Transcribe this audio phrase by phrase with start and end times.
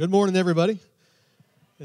[0.00, 0.78] good morning, everybody.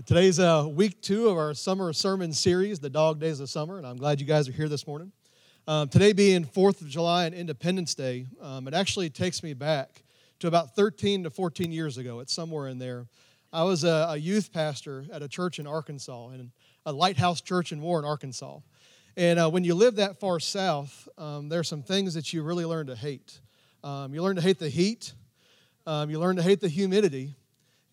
[0.06, 3.86] Today's uh, week two of our summer sermon series, The Dog Days of Summer, and
[3.86, 5.12] I'm glad you guys are here this morning.
[5.68, 10.02] Um, today being 4th of July and Independence Day, um, it actually takes me back
[10.40, 12.22] to about 13 to 14 years ago.
[12.22, 13.06] It's somewhere in there.
[13.52, 16.52] I was a, a youth pastor at a church in Arkansas, and
[16.86, 18.60] a lighthouse church in Warren, Arkansas.
[19.18, 22.64] And uh, when you live that far south, um, there's some things that you really
[22.64, 23.42] learn to hate.
[23.84, 25.12] Um, you learn to hate the heat,
[25.86, 27.36] um, you learn to hate the humidity,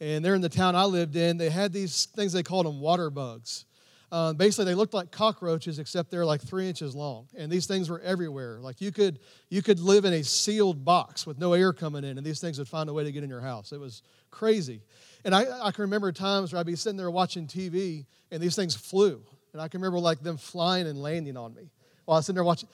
[0.02, 2.80] and there in the town I lived in, they had these things they called them
[2.80, 3.66] water bugs.
[4.10, 7.88] Uh, basically, they looked like cockroaches, except they're like three inches long, and these things
[7.88, 8.58] were everywhere.
[8.60, 12.18] Like you could you could live in a sealed box with no air coming in,
[12.18, 13.70] and these things would find a way to get in your house.
[13.70, 14.02] It was
[14.32, 14.82] crazy.
[15.24, 18.57] And I, I can remember times where I'd be sitting there watching TV, and these
[18.57, 21.71] things flew, and I can remember like them flying and landing on me
[22.07, 22.68] while I was sitting there watching.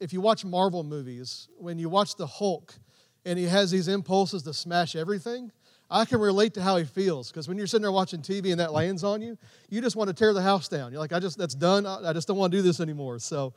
[0.00, 2.74] If you watch Marvel movies, when you watch the Hulk,
[3.26, 5.52] and he has these impulses to smash everything
[5.90, 8.60] I can relate to how he feels because when you're sitting there watching TV and
[8.60, 9.38] that lands on you,
[9.70, 10.92] you just want to tear the house down.
[10.92, 11.86] You're like, I just, that's done.
[11.86, 13.18] I just don't want to do this anymore.
[13.18, 13.54] So,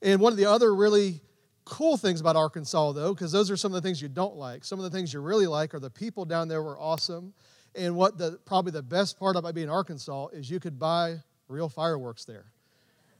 [0.00, 1.20] and one of the other really
[1.64, 4.64] cool things about Arkansas, though, because those are some of the things you don't like.
[4.64, 7.32] Some of the things you really like are the people down there were awesome.
[7.74, 11.16] And what the probably the best part about being Arkansas is you could buy
[11.48, 12.46] real fireworks there.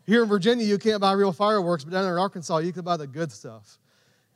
[0.06, 2.82] Here in Virginia, you can't buy real fireworks, but down there in Arkansas, you can
[2.82, 3.78] buy the good stuff.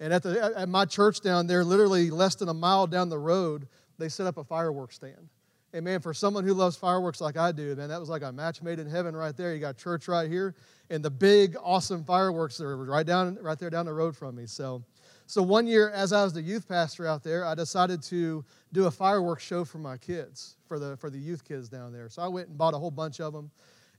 [0.01, 3.19] And at, the, at my church down there, literally less than a mile down the
[3.19, 5.29] road, they set up a fireworks stand.
[5.75, 8.33] And man, for someone who loves fireworks like I do, man, that was like a
[8.33, 9.55] match made in heaven right there.
[9.55, 10.55] You got church right here,
[10.89, 14.47] and the big, awesome fireworks are right down, right there down the road from me.
[14.47, 14.83] So,
[15.27, 18.87] so one year, as I was the youth pastor out there, I decided to do
[18.87, 22.09] a fireworks show for my kids, for the for the youth kids down there.
[22.09, 23.51] So I went and bought a whole bunch of them,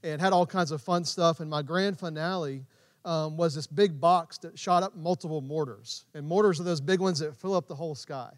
[0.02, 1.38] and had all kinds of fun stuff.
[1.38, 2.64] And my grand finale
[3.04, 6.98] um, was this big box that shot up multiple mortars, and mortars are those big
[6.98, 8.30] ones that fill up the whole sky.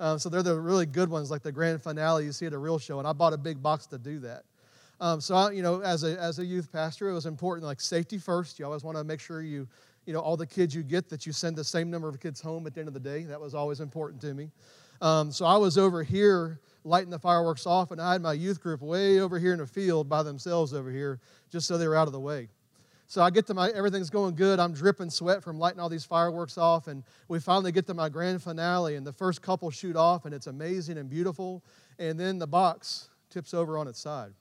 [0.00, 2.58] Um, so they're the really good ones, like the grand finale you see at a
[2.58, 2.98] real show.
[2.98, 4.44] And I bought a big box to do that.
[4.98, 7.80] Um, so I, you know, as a as a youth pastor, it was important like
[7.80, 8.58] safety first.
[8.58, 9.68] You always want to make sure you,
[10.06, 12.40] you know, all the kids you get that you send the same number of kids
[12.40, 13.22] home at the end of the day.
[13.24, 14.50] That was always important to me.
[15.02, 18.60] Um, so I was over here lighting the fireworks off, and I had my youth
[18.60, 21.96] group way over here in the field by themselves over here, just so they were
[21.96, 22.48] out of the way.
[23.10, 24.60] So I get to my, everything's going good.
[24.60, 26.86] I'm dripping sweat from lighting all these fireworks off.
[26.86, 30.32] And we finally get to my grand finale, and the first couple shoot off, and
[30.32, 31.64] it's amazing and beautiful.
[31.98, 34.32] And then the box tips over on its side.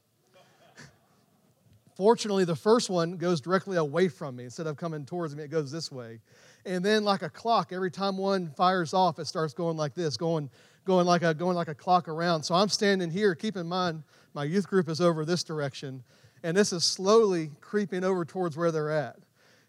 [1.96, 4.44] Fortunately, the first one goes directly away from me.
[4.44, 6.20] Instead of coming towards me, it goes this way.
[6.64, 10.16] And then, like a clock, every time one fires off, it starts going like this,
[10.16, 10.48] going,
[10.86, 12.44] going, like, a, going like a clock around.
[12.44, 13.34] So I'm standing here.
[13.34, 14.04] Keep in mind,
[14.36, 16.04] my youth group is over this direction
[16.44, 19.18] and this is slowly creeping over towards where they're at.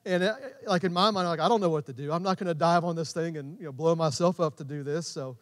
[0.07, 0.35] And it,
[0.67, 2.11] like in my mind, I'm like I don't know what to do.
[2.13, 4.65] I'm not going to dive on this thing and you know, blow myself up to
[4.65, 5.07] do this.
[5.07, 5.37] So,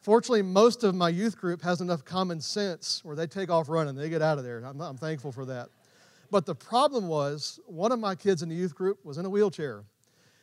[0.00, 3.94] fortunately, most of my youth group has enough common sense where they take off running.
[3.94, 4.58] They get out of there.
[4.64, 5.68] I'm, I'm thankful for that.
[6.30, 9.30] But the problem was, one of my kids in the youth group was in a
[9.30, 9.84] wheelchair,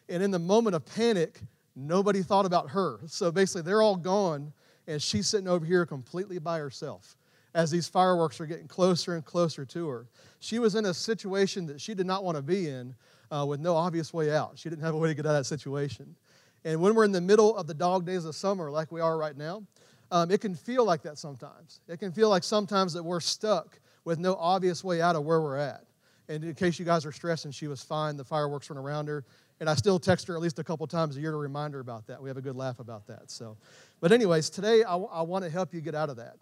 [0.08, 1.42] and in the moment of panic,
[1.76, 3.00] nobody thought about her.
[3.08, 4.54] So basically, they're all gone,
[4.88, 7.18] and she's sitting over here completely by herself
[7.54, 10.08] as these fireworks are getting closer and closer to her.
[10.40, 12.96] She was in a situation that she did not want to be in
[13.32, 14.58] uh, with no obvious way out.
[14.58, 16.16] She didn't have a way to get out of that situation.
[16.66, 19.18] And when we're in the middle of the dog days of summer, like we are
[19.18, 19.64] right now,
[20.12, 21.82] um, it can feel like that sometimes.
[21.88, 25.42] It can feel like sometimes that we're stuck with no obvious way out of where
[25.42, 25.86] we're at.
[26.28, 28.16] And in case you guys are stressing, she was fine.
[28.18, 29.24] The fireworks weren't around her.
[29.60, 31.80] And I still text her at least a couple times a year to remind her
[31.80, 32.22] about that.
[32.22, 33.30] We have a good laugh about that.
[33.30, 33.58] So,
[34.00, 36.38] but anyways, today I, w- I want to help you get out of that.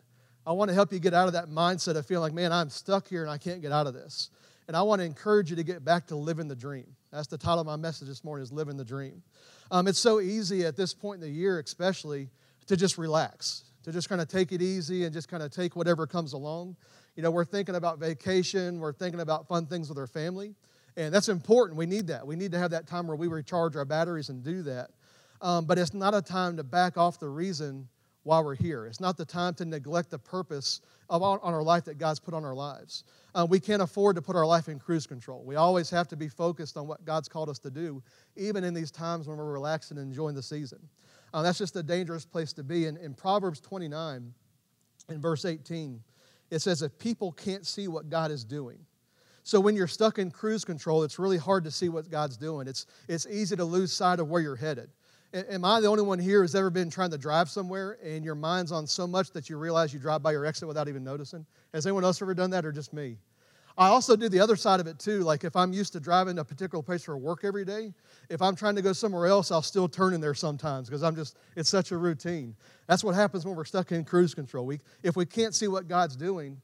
[0.47, 2.69] I want to help you get out of that mindset of feeling like, man, I'm
[2.69, 4.30] stuck here and I can't get out of this.
[4.69, 6.88] And I want to encourage you to get back to living the dream.
[7.12, 9.22] That's the title of my message this morning is Living the Dream.
[9.72, 12.30] Um, it's so easy at this point in the year, especially,
[12.68, 15.75] to just relax, to just kind of take it easy and just kind of take
[15.75, 16.78] whatever comes along.
[17.18, 20.56] You know, we're thinking about vacation, we're thinking about fun things with our family,
[20.96, 21.78] and that's important.
[21.78, 22.25] We need that.
[22.25, 24.91] We need to have that time where we recharge our batteries and do that.
[25.41, 27.90] Um, but it's not a time to back off the reason
[28.27, 28.85] while we're here.
[28.85, 32.34] It's not the time to neglect the purpose of on our life that God's put
[32.34, 33.05] on our lives.
[33.34, 35.43] Uh, we can't afford to put our life in cruise control.
[35.46, 38.03] We always have to be focused on what God's called us to do,
[38.35, 40.79] even in these times when we're relaxing and enjoying the season.
[41.34, 42.85] Uh, that's just a dangerous place to be.
[42.85, 44.34] In, in Proverbs 29,
[45.07, 46.02] in verse 18,
[46.52, 48.79] it says, If people can't see what God is doing,
[49.43, 52.67] so when you're stuck in cruise control, it's really hard to see what God's doing.
[52.67, 54.90] It's, it's easy to lose sight of where you're headed.
[55.49, 58.35] Am I the only one here who's ever been trying to drive somewhere and your
[58.35, 61.45] mind's on so much that you realize you drive by your exit without even noticing?
[61.73, 63.17] Has anyone else ever done that or just me?
[63.78, 65.19] I also do the other side of it too.
[65.19, 67.93] Like if I'm used to driving a particular place for work every day,
[68.29, 71.16] if I'm trying to go somewhere else, I'll still turn in there sometimes because I'm
[71.16, 72.55] just, it's such a routine.
[72.87, 74.73] That's what happens when we're stuck in cruise control.
[75.03, 76.59] If we can't see what God's doing,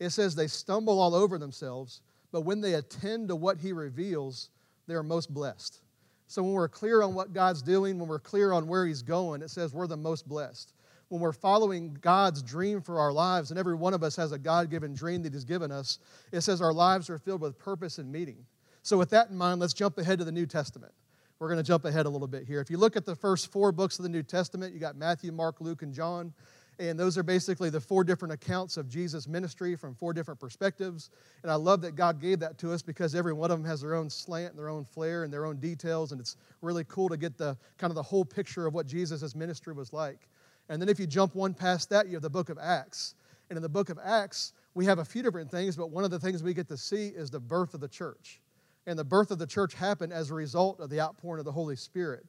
[0.00, 2.00] it says they stumble all over themselves,
[2.32, 4.50] but when they attend to what He reveals,
[4.88, 5.80] they are most blessed.
[6.26, 9.42] So when we're clear on what God's doing, when we're clear on where He's going,
[9.42, 10.72] it says we're the most blessed
[11.08, 14.38] when we're following God's dream for our lives, and every one of us has a
[14.38, 15.98] God given dream that He's given us,
[16.32, 18.44] it says our lives are filled with purpose and meaning.
[18.82, 20.92] So, with that in mind, let's jump ahead to the New Testament.
[21.38, 22.60] We're going to jump ahead a little bit here.
[22.60, 25.32] If you look at the first four books of the New Testament, you got Matthew,
[25.32, 26.32] Mark, Luke, and John.
[26.78, 31.10] And those are basically the four different accounts of Jesus' ministry from four different perspectives.
[31.42, 33.80] And I love that God gave that to us because every one of them has
[33.80, 36.12] their own slant and their own flair and their own details.
[36.12, 39.34] And it's really cool to get the kind of the whole picture of what Jesus'
[39.34, 40.28] ministry was like.
[40.68, 43.14] And then if you jump one past that, you have the book of Acts.
[43.48, 46.10] And in the book of Acts, we have a few different things, but one of
[46.10, 48.40] the things we get to see is the birth of the church.
[48.86, 51.52] And the birth of the church happened as a result of the outpouring of the
[51.52, 52.26] Holy Spirit.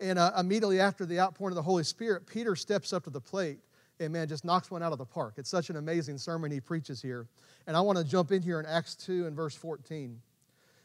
[0.00, 3.20] And uh, immediately after the outpouring of the Holy Spirit, Peter steps up to the
[3.20, 3.58] plate
[4.00, 5.34] and, man, just knocks one out of the park.
[5.36, 7.26] It's such an amazing sermon he preaches here.
[7.66, 10.20] And I want to jump in here in Acts 2 and verse 14.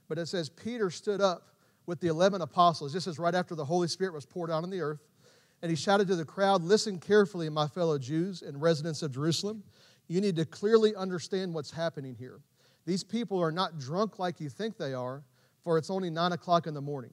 [0.08, 1.48] But it says, Peter stood up
[1.86, 2.94] with the 11 apostles.
[2.94, 5.00] This is right after the Holy Spirit was poured out on the earth.
[5.62, 9.64] And he shouted to the crowd, Listen carefully, my fellow Jews and residents of Jerusalem.
[10.08, 12.40] You need to clearly understand what's happening here.
[12.86, 15.24] These people are not drunk like you think they are,
[15.64, 17.12] for it's only nine o'clock in the morning.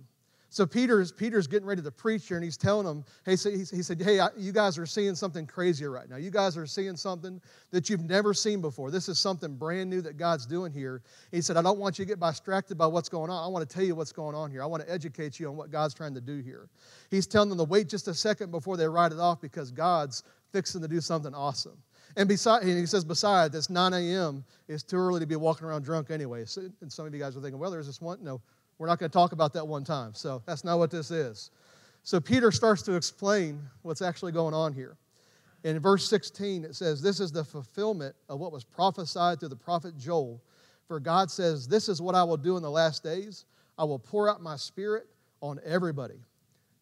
[0.55, 4.01] So Peter's, Peter's getting ready to preach here, and he's telling them, hey, he said,
[4.01, 6.15] hey, you guys are seeing something crazier right now.
[6.15, 7.41] You guys are seeing something
[7.73, 8.93] that you've never seen before.
[8.93, 11.03] This is something brand new that God's doing here.
[11.33, 13.45] He said, I don't want you to get distracted by what's going on.
[13.45, 14.62] I want to tell you what's going on here.
[14.62, 16.69] I want to educate you on what God's trying to do here.
[17.11, 20.23] He's telling them to wait just a second before they write it off because God's
[20.53, 21.79] fixing to do something awesome.
[22.17, 24.45] And, beside, and he says, besides, it's 9 a.m.
[24.69, 26.45] It's too early to be walking around drunk anyway.
[26.45, 28.23] So, and some of you guys are thinking, well, there's this one.
[28.23, 28.41] No,
[28.79, 30.15] we're not going to talk about that one time.
[30.15, 31.50] So that's not what this is.
[32.03, 34.97] So Peter starts to explain what's actually going on here.
[35.65, 39.56] In verse 16, it says, This is the fulfillment of what was prophesied through the
[39.56, 40.43] prophet Joel.
[40.87, 43.47] For God says, This is what I will do in the last days.
[43.79, 45.06] I will pour out my spirit
[45.41, 46.21] on everybody.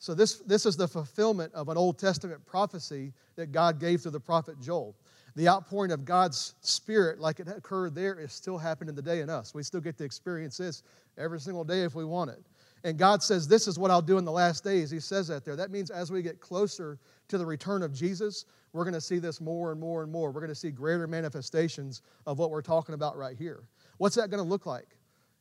[0.00, 4.11] So, this, this is the fulfillment of an Old Testament prophecy that God gave through
[4.11, 4.97] the prophet Joel.
[5.34, 9.55] The outpouring of God's Spirit, like it occurred there, is still happening today in us.
[9.55, 10.82] We still get to experience this
[11.17, 12.43] every single day if we want it.
[12.84, 14.90] And God says, This is what I'll do in the last days.
[14.90, 15.56] He says that there.
[15.56, 16.99] That means as we get closer
[17.29, 20.31] to the return of Jesus, we're going to see this more and more and more.
[20.31, 23.62] We're going to see greater manifestations of what we're talking about right here.
[23.99, 24.96] What's that going to look like?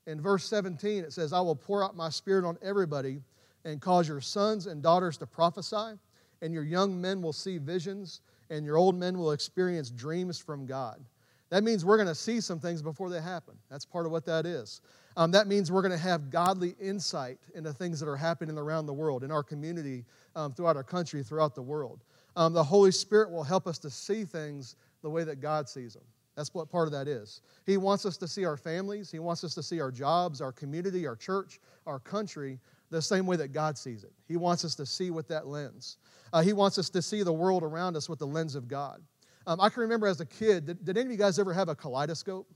[0.07, 3.21] In verse 17, it says, I will pour out my spirit on everybody
[3.65, 5.97] and cause your sons and daughters to prophesy,
[6.41, 8.21] and your young men will see visions,
[8.51, 11.03] and your old men will experience dreams from God.
[11.49, 13.55] That means we're going to see some things before they happen.
[13.69, 14.81] That's part of what that is.
[15.17, 18.85] Um, that means we're going to have godly insight into things that are happening around
[18.85, 20.05] the world, in our community,
[20.35, 22.03] um, throughout our country, throughout the world.
[22.35, 25.93] Um, the Holy Spirit will help us to see things the way that God sees
[25.93, 26.03] them.
[26.35, 27.41] That's what part of that is.
[27.65, 30.53] He wants us to see our families, He wants us to see our jobs, our
[30.53, 32.59] community, our church, our country
[32.91, 34.13] the same way that God sees it.
[34.27, 35.97] He wants us to see with that lens.
[36.31, 39.01] Uh, he wants us to see the world around us with the lens of God.
[39.47, 41.69] Um, I can remember as a kid, did, did any of you guys ever have
[41.69, 42.47] a kaleidoscope?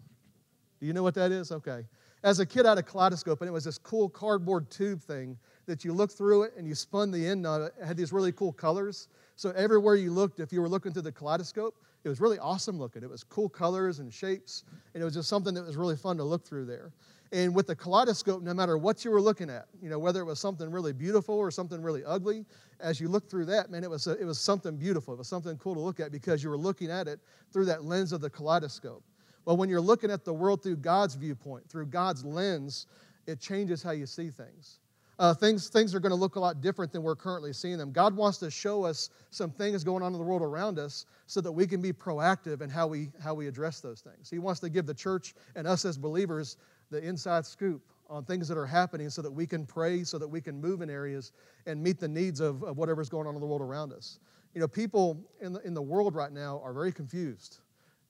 [0.80, 1.52] Do you know what that is?
[1.52, 1.86] Okay
[2.26, 5.38] as a kid, I had a kaleidoscope, and it was this cool cardboard tube thing
[5.68, 7.74] that you look through it and you spun the end on it.
[7.80, 9.10] It had these really cool colors.
[9.36, 11.76] So everywhere you looked, if you were looking through the kaleidoscope,
[12.06, 13.02] it was really awesome looking.
[13.02, 16.18] It was cool colors and shapes, and it was just something that was really fun
[16.18, 16.94] to look through there.
[17.32, 20.26] And with the kaleidoscope, no matter what you were looking at, you know, whether it
[20.26, 22.46] was something really beautiful or something really ugly,
[22.80, 25.16] as you looked through that, man, it was, a, it was something beautiful.
[25.16, 27.20] It was something cool to look at because you were looking at it
[27.52, 29.04] through that lens of the kaleidoscope.
[29.44, 32.86] Well, when you're looking at the world through God's viewpoint, through God's lens,
[33.26, 34.80] it changes how you see things.
[35.18, 37.92] Uh, things, things are going to look a lot different than we're currently seeing them.
[37.92, 41.40] God wants to show us some things going on in the world around us so
[41.40, 44.30] that we can be proactive in how we, how we address those things.
[44.30, 46.58] He wants to give the church and us as believers
[46.92, 50.28] the inside scoop on things that are happening so that we can pray, so that
[50.28, 51.32] we can move in areas
[51.66, 54.20] and meet the needs of, of whatever's going on in the world around us.
[54.54, 57.60] You know, people in the, in the world right now are very confused.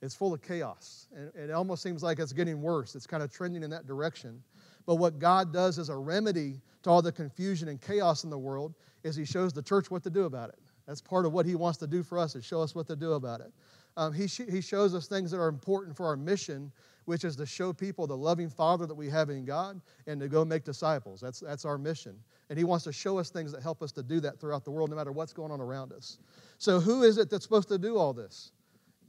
[0.02, 1.08] It's full of chaos.
[1.16, 2.96] And it almost seems like it's getting worse.
[2.96, 4.44] It's kind of trending in that direction.
[4.86, 8.38] But what God does as a remedy to all the confusion and chaos in the
[8.38, 8.74] world
[9.04, 10.60] is He shows the church what to do about it.
[10.88, 12.96] That's part of what He wants to do for us, is show us what to
[12.96, 13.52] do about it.
[13.98, 16.72] Um, he, sh- he shows us things that are important for our mission,
[17.06, 20.28] which is to show people the loving Father that we have in God and to
[20.28, 21.22] go make disciples.
[21.22, 22.16] That's, that's our mission.
[22.50, 24.72] And He wants to show us things that help us to do that throughout the
[24.72, 26.20] world, no matter what's going on around us.
[26.58, 28.52] So, who is it that's supposed to do all this?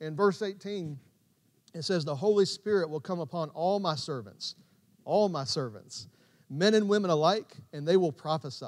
[0.00, 0.98] in verse 18,
[1.74, 4.56] It says, The Holy Spirit will come upon all my servants,
[5.04, 6.08] all my servants,
[6.50, 8.66] men and women alike, and they will prophesy.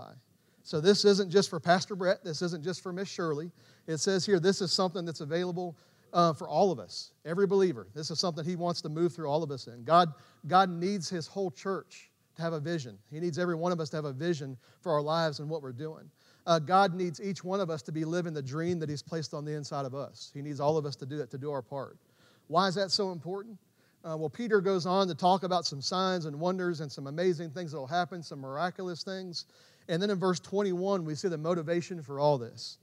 [0.63, 3.51] So this isn't just for Pastor Brett, this isn't just for Miss Shirley.
[3.87, 5.79] It says here, this is something that's available
[6.13, 7.89] uh, for all of us, every believer.
[7.95, 9.85] This is something He wants to move through all of us in.
[9.85, 10.13] God,
[10.47, 12.99] God needs His whole church to have a vision.
[13.11, 15.63] He needs every one of us to have a vision for our lives and what
[15.63, 16.11] we're doing.
[16.47, 19.35] Uh, God needs each one of us to be living the dream that He's placed
[19.35, 20.31] on the inside of us.
[20.33, 21.99] He needs all of us to do that, to do our part.
[22.47, 23.59] Why is that so important?
[24.05, 27.51] Uh, well, Peter goes on to talk about some signs and wonders and some amazing
[27.51, 29.47] things that will happen, some miraculous things.
[29.89, 32.79] And then in verse 21, we see the motivation for all this.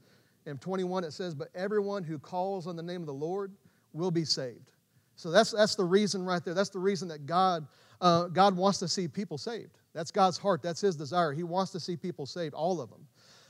[0.45, 3.51] In 21, it says, But everyone who calls on the name of the Lord
[3.93, 4.71] will be saved.
[5.15, 6.53] So that's, that's the reason right there.
[6.53, 7.65] That's the reason that God,
[8.01, 9.77] uh, God wants to see people saved.
[9.93, 10.61] That's God's heart.
[10.61, 11.31] That's His desire.
[11.31, 13.07] He wants to see people saved, all of them.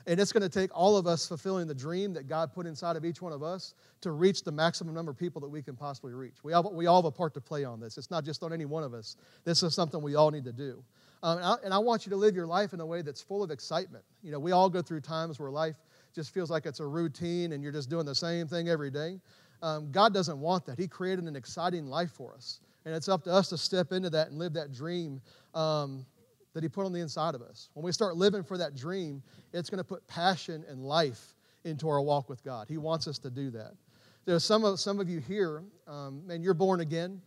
[0.08, 2.96] And it's going to take all of us fulfilling the dream that God put inside
[2.96, 5.76] of each one of us to reach the maximum number of people that we can
[5.76, 6.36] possibly reach.
[6.44, 7.98] We all, we all have a part to play on this.
[7.98, 9.16] It's not just on any one of us.
[9.46, 10.84] This is something we all need to do.
[11.24, 13.22] Um, and, I, and I want you to live your life in a way that's
[13.22, 14.04] full of excitement.
[14.22, 15.76] You know, we all go through times where life
[16.14, 19.20] just feels like it's a routine and you're just doing the same thing every day.
[19.64, 20.78] Um, God doesn't want that.
[20.78, 22.60] He created an exciting life for us.
[22.86, 25.20] And it's up to us to step into that and live that dream
[25.56, 26.06] um,
[26.56, 27.70] that He put on the inside of us.
[27.74, 29.22] When we start living for that dream,
[29.54, 31.36] it's going to put passion and life
[31.66, 32.68] into our walk with God.
[32.70, 33.74] He wants us to do that.
[34.24, 37.22] There's some of, some of you here, um, and you're born again,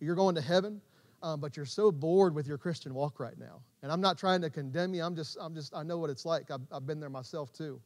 [0.00, 0.82] you're going to heaven,
[1.22, 3.62] um, but you're so bored with your Christian walk right now.
[3.82, 6.26] And I'm not trying to condemn you, I'm just, I'm just I know what it's
[6.26, 6.50] like.
[6.50, 7.80] I've, I've been there myself too.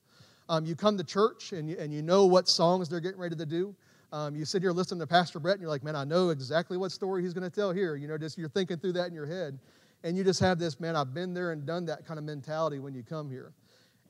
[0.48, 3.36] Um, you come to church and you, and you know what songs they're getting ready
[3.36, 3.74] to do.
[4.10, 6.76] Um, you sit here listening to Pastor Brett and you're like, man, I know exactly
[6.76, 7.94] what story he's going to tell here.
[7.94, 9.58] You know, just you're thinking through that in your head.
[10.04, 12.78] And you just have this, man, I've been there and done that kind of mentality
[12.78, 13.52] when you come here.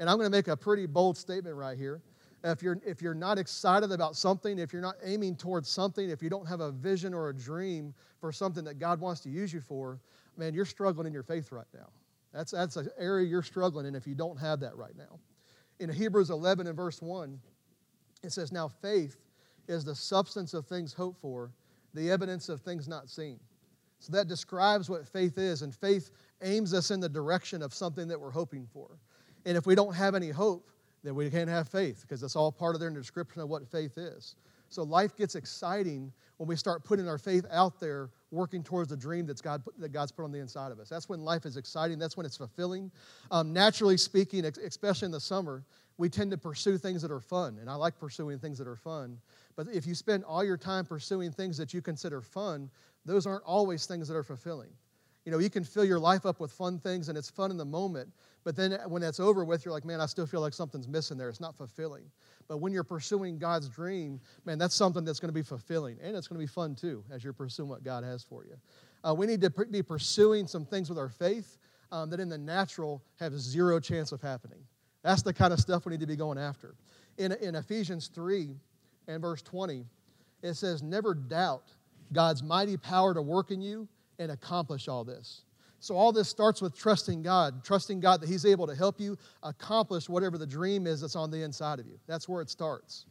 [0.00, 2.02] And I'm going to make a pretty bold statement right here.
[2.44, 6.22] If you're, if you're not excited about something, if you're not aiming towards something, if
[6.22, 9.52] you don't have a vision or a dream for something that God wants to use
[9.52, 9.98] you for,
[10.36, 11.88] man, you're struggling in your faith right now.
[12.32, 15.18] That's, that's an area you're struggling in if you don't have that right now
[15.80, 17.38] in Hebrews 11 and verse 1,
[18.22, 19.16] it says, Now faith
[19.68, 21.52] is the substance of things hoped for,
[21.94, 23.38] the evidence of things not seen.
[24.00, 26.10] So that describes what faith is, and faith
[26.42, 28.88] aims us in the direction of something that we're hoping for.
[29.44, 30.70] And if we don't have any hope,
[31.02, 33.98] then we can't have faith because it's all part of their description of what faith
[33.98, 34.36] is.
[34.68, 38.96] So life gets exciting when we start putting our faith out there, working towards the
[38.96, 40.88] dream that's God, that God's put on the inside of us.
[40.88, 41.98] That's when life is exciting.
[41.98, 42.90] That's when it's fulfilling.
[43.30, 45.64] Um, naturally speaking, especially in the summer,
[45.96, 47.58] we tend to pursue things that are fun.
[47.60, 49.18] And I like pursuing things that are fun.
[49.56, 52.70] But if you spend all your time pursuing things that you consider fun,
[53.04, 54.70] those aren't always things that are fulfilling.
[55.24, 57.56] You know, you can fill your life up with fun things and it's fun in
[57.56, 58.10] the moment,
[58.44, 61.18] but then when that's over with, you're like, man, I still feel like something's missing
[61.18, 61.28] there.
[61.28, 62.04] It's not fulfilling.
[62.48, 65.98] But when you're pursuing God's dream, man, that's something that's going to be fulfilling.
[66.02, 68.56] And it's going to be fun too as you're pursuing what God has for you.
[69.06, 71.58] Uh, we need to be pursuing some things with our faith
[71.92, 74.60] um, that in the natural have zero chance of happening.
[75.02, 76.74] That's the kind of stuff we need to be going after.
[77.18, 78.50] In, in Ephesians 3
[79.08, 79.84] and verse 20,
[80.42, 81.64] it says, Never doubt
[82.12, 85.42] God's mighty power to work in you and accomplish all this.
[85.80, 89.16] So, all this starts with trusting God, trusting God that He's able to help you
[89.42, 91.98] accomplish whatever the dream is that's on the inside of you.
[92.06, 93.06] That's where it starts.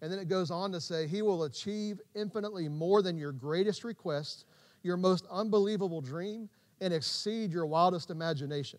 [0.00, 3.82] And then it goes on to say, He will achieve infinitely more than your greatest
[3.82, 4.44] request,
[4.82, 6.48] your most unbelievable dream,
[6.80, 8.78] and exceed your wildest imagination.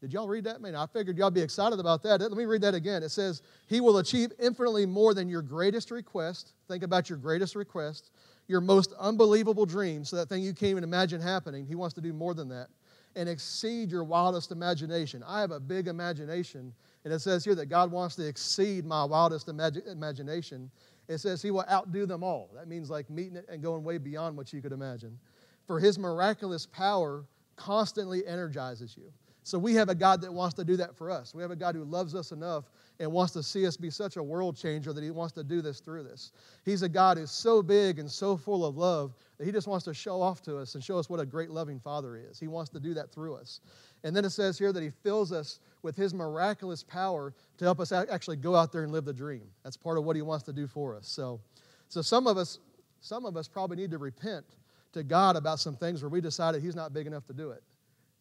[0.00, 0.60] Did y'all read that?
[0.60, 2.20] Man, I figured y'all be excited about that.
[2.20, 3.02] Let me read that again.
[3.02, 6.52] It says, He will achieve infinitely more than your greatest request.
[6.68, 8.10] Think about your greatest request
[8.48, 11.66] your most unbelievable dreams, so that thing you can't even imagine happening.
[11.66, 12.68] He wants to do more than that
[13.14, 15.24] and exceed your wildest imagination.
[15.26, 16.72] I have a big imagination,
[17.04, 20.70] and it says here that God wants to exceed my wildest imag- imagination.
[21.08, 22.50] It says He will outdo them all.
[22.54, 25.18] That means like meeting it and going way beyond what you could imagine.
[25.66, 27.24] For His miraculous power
[27.56, 29.10] constantly energizes you.
[29.46, 31.32] So we have a God that wants to do that for us.
[31.32, 32.64] We have a God who loves us enough
[32.98, 35.62] and wants to see us be such a world changer that he wants to do
[35.62, 36.32] this through this.
[36.64, 39.84] He's a God who's so big and so full of love that he just wants
[39.84, 42.40] to show off to us and show us what a great loving father is.
[42.40, 43.60] He wants to do that through us.
[44.02, 47.78] And then it says here that he fills us with his miraculous power to help
[47.78, 49.44] us actually go out there and live the dream.
[49.62, 51.06] That's part of what he wants to do for us.
[51.06, 51.38] So,
[51.88, 52.58] so some of us,
[53.00, 54.44] some of us probably need to repent
[54.92, 57.62] to God about some things where we decided he's not big enough to do it.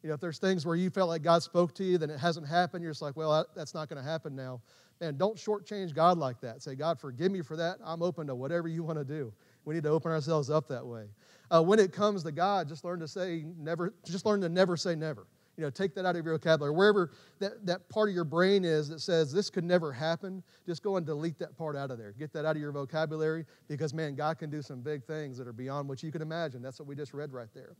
[0.05, 2.19] You know, if there's things where you felt like God spoke to you, then it
[2.19, 4.61] hasn't happened, you're just like, well, that's not going to happen now.
[5.01, 6.61] And don't shortchange God like that.
[6.61, 7.79] Say, God, forgive me for that.
[7.83, 9.33] I'm open to whatever you want to do.
[9.65, 11.05] We need to open ourselves up that way.
[11.49, 14.77] Uh, when it comes to God, just learn to say never, just learn to never
[14.77, 15.25] say never.
[15.57, 16.75] you know, take that out of your vocabulary.
[16.75, 20.83] Wherever that, that part of your brain is that says this could never happen, just
[20.83, 22.11] go and delete that part out of there.
[22.11, 25.47] Get that out of your vocabulary because, man, God can do some big things that
[25.47, 26.61] are beyond what you can imagine.
[26.61, 27.75] That's what we just read right there.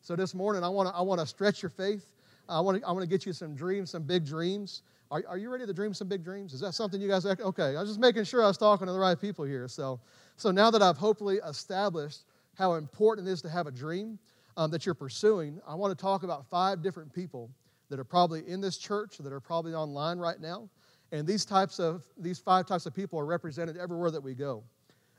[0.00, 2.14] So this morning, I want to I wanna stretch your faith.
[2.48, 4.82] I want to I wanna get you some dreams, some big dreams.
[5.10, 6.52] Are, are you ready to dream some big dreams?
[6.52, 8.92] Is that something you guys, okay, I was just making sure I was talking to
[8.92, 9.66] the right people here.
[9.66, 10.00] So,
[10.36, 12.24] so now that I've hopefully established
[12.56, 14.18] how important it is to have a dream,
[14.58, 17.48] um, that you're pursuing, I want to talk about five different people
[17.88, 20.68] that are probably in this church, that are probably online right now.
[21.12, 24.62] And these types of these five types of people are represented everywhere that we go.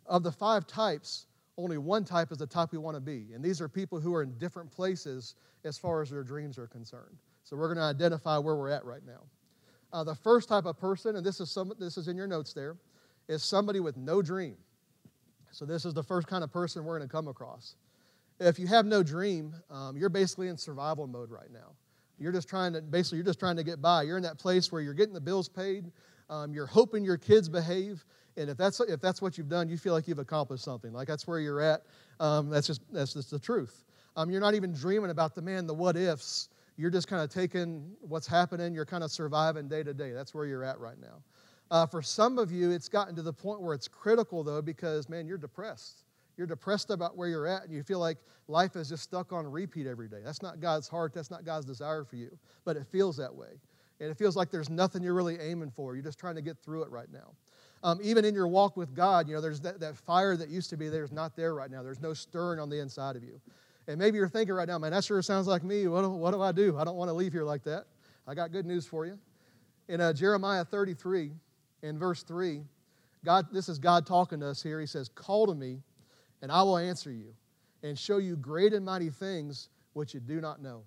[0.05, 1.25] Of the five types,
[1.59, 3.27] only one type is the type we want to be.
[3.33, 6.67] And these are people who are in different places as far as their dreams are
[6.67, 7.17] concerned.
[7.43, 9.21] So we're going to identify where we're at right now.
[9.91, 12.53] Uh, the first type of person, and this is some, this is in your notes
[12.53, 12.77] there,
[13.27, 14.55] is somebody with no dream.
[15.51, 17.75] So this is the first kind of person we're going to come across
[18.39, 21.73] if you have no dream, um, you're basically in survival mode right now.
[22.17, 24.03] You're just trying to, basically, you're just trying to get by.
[24.03, 25.91] You're in that place where you're getting the bills paid,
[26.29, 28.05] um, you're hoping your kids behave,
[28.37, 30.93] and if that's, if that's what you've done, you feel like you've accomplished something.
[30.93, 31.81] Like that's where you're at.
[32.19, 33.83] Um, that's, just, that's just the truth.
[34.15, 36.49] Um, you're not even dreaming about the man, the what ifs.
[36.77, 40.11] You're just kind of taking what's happening, you're kind of surviving day to day.
[40.11, 41.21] That's where you're at right now.
[41.71, 45.07] Uh, for some of you, it's gotten to the point where it's critical, though, because,
[45.07, 46.05] man, you're depressed
[46.39, 48.17] you're depressed about where you're at and you feel like
[48.47, 50.21] life is just stuck on repeat every day.
[50.23, 51.13] That's not God's heart.
[51.13, 52.35] That's not God's desire for you.
[52.63, 53.59] But it feels that way.
[53.99, 55.95] And it feels like there's nothing you're really aiming for.
[55.95, 57.33] You're just trying to get through it right now.
[57.81, 60.69] Um, even in your walk with God, you know, there's that, that fire that used
[60.71, 61.81] to be there is not there right now.
[61.81, 63.39] There's no stirring on the inside of you.
[63.87, 65.87] And maybe you're thinking right now, man, that sure sounds like me.
[65.87, 66.77] What do, what do I do?
[66.77, 67.85] I don't want to leave here like that.
[68.27, 69.17] I got good news for you.
[69.87, 71.31] In uh, Jeremiah 33,
[71.81, 72.61] in verse 3,
[73.25, 74.79] God, this is God talking to us here.
[74.79, 75.79] He says, Call to me,
[76.41, 77.33] and I will answer you
[77.81, 80.83] and show you great and mighty things which you do not know.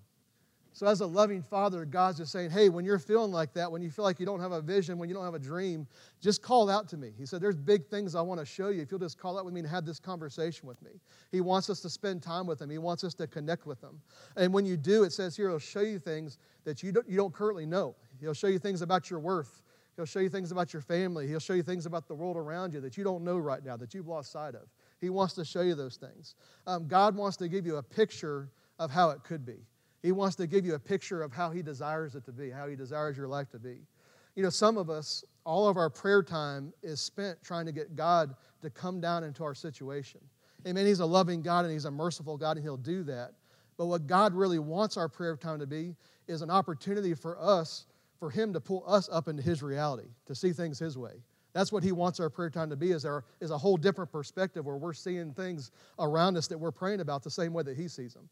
[0.74, 3.82] So, as a loving father, God's just saying, hey, when you're feeling like that, when
[3.82, 5.86] you feel like you don't have a vision, when you don't have a dream,
[6.20, 7.12] just call out to me.
[7.18, 8.80] He said, There's big things I want to show you.
[8.80, 10.92] If you'll just call out with me and have this conversation with me.
[11.30, 14.00] He wants us to spend time with Him, He wants us to connect with Him.
[14.36, 17.18] And when you do, it says here, He'll show you things that you don't, you
[17.18, 17.94] don't currently know.
[18.20, 19.62] He'll show you things about your worth.
[19.96, 21.28] He'll show you things about your family.
[21.28, 23.76] He'll show you things about the world around you that you don't know right now,
[23.76, 24.68] that you've lost sight of.
[25.02, 26.34] He wants to show you those things.
[26.66, 29.66] Um, God wants to give you a picture of how it could be.
[30.02, 32.68] He wants to give you a picture of how He desires it to be, how
[32.68, 33.78] He desires your life to be.
[34.34, 37.94] You know, some of us, all of our prayer time is spent trying to get
[37.94, 40.20] God to come down into our situation.
[40.66, 40.86] Amen.
[40.86, 43.32] He's a loving God and He's a merciful God, and He'll do that.
[43.76, 45.94] But what God really wants our prayer time to be
[46.28, 47.86] is an opportunity for us,
[48.18, 51.22] for Him to pull us up into His reality, to see things His way.
[51.52, 54.10] That's what he wants our prayer time to be is, there, is a whole different
[54.10, 57.76] perspective where we're seeing things around us that we're praying about the same way that
[57.76, 58.28] he sees them.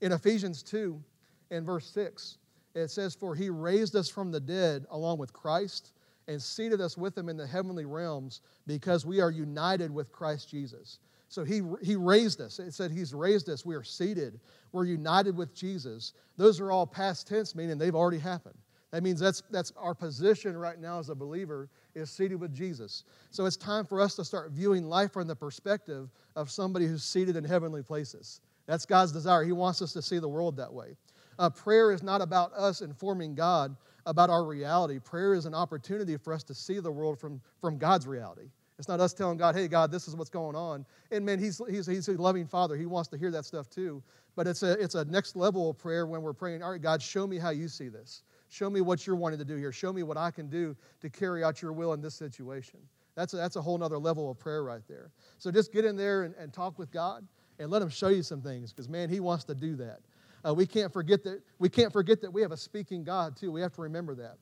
[0.00, 1.02] In Ephesians 2,
[1.50, 2.38] in verse 6,
[2.74, 5.92] it says, For he raised us from the dead along with Christ
[6.28, 10.48] and seated us with him in the heavenly realms because we are united with Christ
[10.48, 11.00] Jesus.
[11.28, 12.58] So he, he raised us.
[12.58, 13.64] It said he's raised us.
[13.64, 14.40] We are seated.
[14.72, 16.12] We're united with Jesus.
[16.36, 18.58] Those are all past tense, meaning they've already happened.
[18.90, 23.04] That means that's, that's our position right now as a believer is seated with Jesus.
[23.30, 27.04] So it's time for us to start viewing life from the perspective of somebody who's
[27.04, 28.40] seated in heavenly places.
[28.70, 29.42] That's God's desire.
[29.42, 30.94] He wants us to see the world that way.
[31.40, 33.74] Uh, prayer is not about us informing God
[34.06, 35.00] about our reality.
[35.00, 38.48] Prayer is an opportunity for us to see the world from, from God's reality.
[38.78, 40.86] It's not us telling God, hey, God, this is what's going on.
[41.10, 42.76] And man, he's, he's, he's a loving father.
[42.76, 44.04] He wants to hear that stuff too.
[44.36, 47.02] But it's a, it's a next level of prayer when we're praying, all right, God,
[47.02, 48.22] show me how you see this.
[48.50, 49.72] Show me what you're wanting to do here.
[49.72, 52.78] Show me what I can do to carry out your will in this situation.
[53.16, 55.10] That's a, that's a whole nother level of prayer right there.
[55.38, 57.26] So just get in there and, and talk with God
[57.60, 60.00] and let him show you some things because, man, he wants to do that.
[60.44, 63.52] Uh, we, can't forget that, we can't forget that we have a speaking God, too.
[63.52, 64.38] We have to remember that.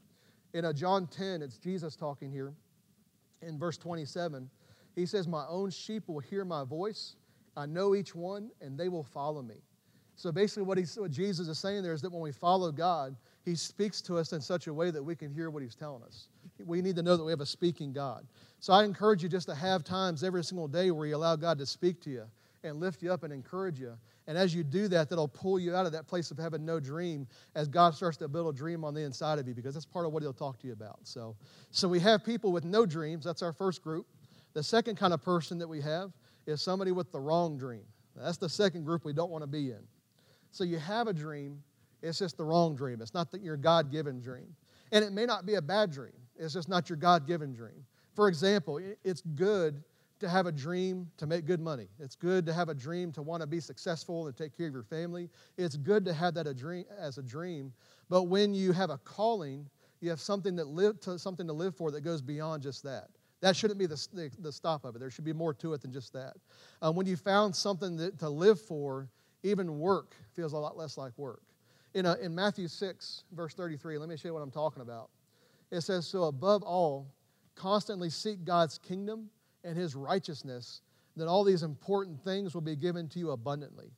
[0.54, 2.54] In uh, John 10, it's Jesus talking here
[3.42, 4.48] in verse 27.
[4.94, 7.16] He says, My own sheep will hear my voice.
[7.56, 9.56] I know each one, and they will follow me.
[10.14, 13.54] So basically, what, what Jesus is saying there is that when we follow God, he
[13.54, 16.28] speaks to us in such a way that we can hear what He's telling us.
[16.64, 18.26] We need to know that we have a speaking God.
[18.60, 21.56] So I encourage you just to have times every single day where you allow God
[21.58, 22.24] to speak to you
[22.64, 23.94] and lift you up and encourage you.
[24.26, 26.80] And as you do that, that'll pull you out of that place of having no
[26.80, 29.86] dream as God starts to build a dream on the inside of you because that's
[29.86, 30.98] part of what He'll talk to you about.
[31.04, 31.36] So,
[31.70, 33.24] so we have people with no dreams.
[33.24, 34.06] That's our first group.
[34.54, 36.12] The second kind of person that we have
[36.46, 37.84] is somebody with the wrong dream.
[38.16, 39.80] That's the second group we don't want to be in.
[40.50, 41.62] So you have a dream,
[42.02, 43.00] it's just the wrong dream.
[43.00, 44.54] It's not your God given dream.
[44.92, 47.84] And it may not be a bad dream, it's just not your God given dream.
[48.14, 49.82] For example, it's good
[50.20, 51.88] to have a dream to make good money.
[51.98, 54.72] It's good to have a dream to want to be successful and take care of
[54.72, 55.28] your family.
[55.56, 57.72] It's good to have that a dream as a dream.
[58.08, 59.68] But when you have a calling,
[60.00, 63.08] you have something that live to, something to live for that goes beyond just that.
[63.40, 64.98] That shouldn't be the, the, the stop of it.
[64.98, 66.34] There should be more to it than just that.
[66.82, 69.08] Um, when you found something that, to live for,
[69.44, 71.42] even work feels a lot less like work.
[71.94, 75.10] In, a, in Matthew 6, verse 33, let me show you what I'm talking about.
[75.70, 77.06] It says, So above all,
[77.54, 79.30] constantly seek God's kingdom
[79.64, 80.82] and his righteousness,
[81.16, 83.90] then all these important things will be given to you abundantly.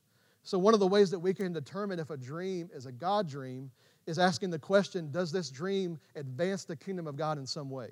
[0.43, 3.29] So, one of the ways that we can determine if a dream is a God
[3.29, 3.69] dream
[4.07, 7.89] is asking the question Does this dream advance the kingdom of God in some way?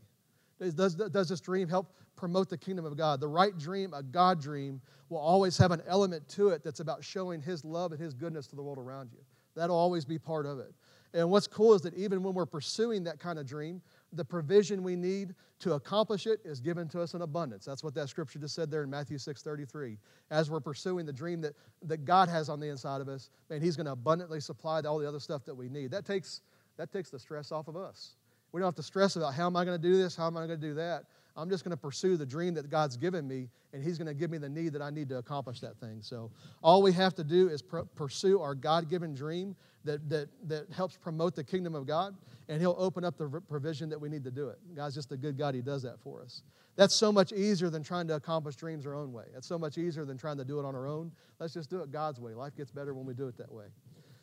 [0.59, 3.21] Does, does this dream help promote the kingdom of God?
[3.21, 7.03] The right dream, a God dream, will always have an element to it that's about
[7.03, 9.19] showing His love and His goodness to the world around you.
[9.55, 10.73] That'll always be part of it.
[11.13, 13.81] And what's cool is that even when we're pursuing that kind of dream,
[14.13, 17.65] the provision we need to accomplish it is given to us in abundance.
[17.65, 19.97] That's what that scripture just said there in Matthew 6 33.
[20.31, 23.61] As we're pursuing the dream that, that God has on the inside of us, man,
[23.61, 25.91] He's going to abundantly supply all the other stuff that we need.
[25.91, 26.41] That takes,
[26.77, 28.15] that takes the stress off of us.
[28.51, 30.37] We don't have to stress about how am I going to do this, how am
[30.37, 31.03] I going to do that.
[31.39, 34.13] I'm just going to pursue the dream that God's given me, and He's going to
[34.13, 35.99] give me the need that I need to accomplish that thing.
[36.01, 40.27] So, all we have to do is pr- pursue our God given dream that, that,
[40.47, 42.15] that helps promote the kingdom of God,
[42.49, 44.59] and He'll open up the provision that we need to do it.
[44.75, 46.43] God's just a good God, He does that for us.
[46.75, 49.25] That's so much easier than trying to accomplish dreams our own way.
[49.33, 51.11] That's so much easier than trying to do it on our own.
[51.39, 52.33] Let's just do it God's way.
[52.33, 53.65] Life gets better when we do it that way.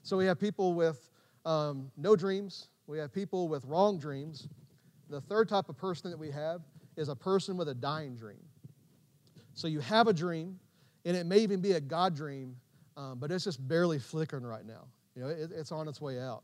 [0.03, 1.11] So, we have people with
[1.47, 4.49] um, no dreams, we have people with wrong dreams.
[5.09, 6.63] The third type of person that we have
[6.97, 8.43] is a person with a dying dream.
[9.55, 10.59] So you have a dream,
[11.05, 12.57] and it may even be a God dream,
[12.97, 14.87] um, but it's just barely flickering right now.
[15.15, 16.43] You know, it, it's on its way out.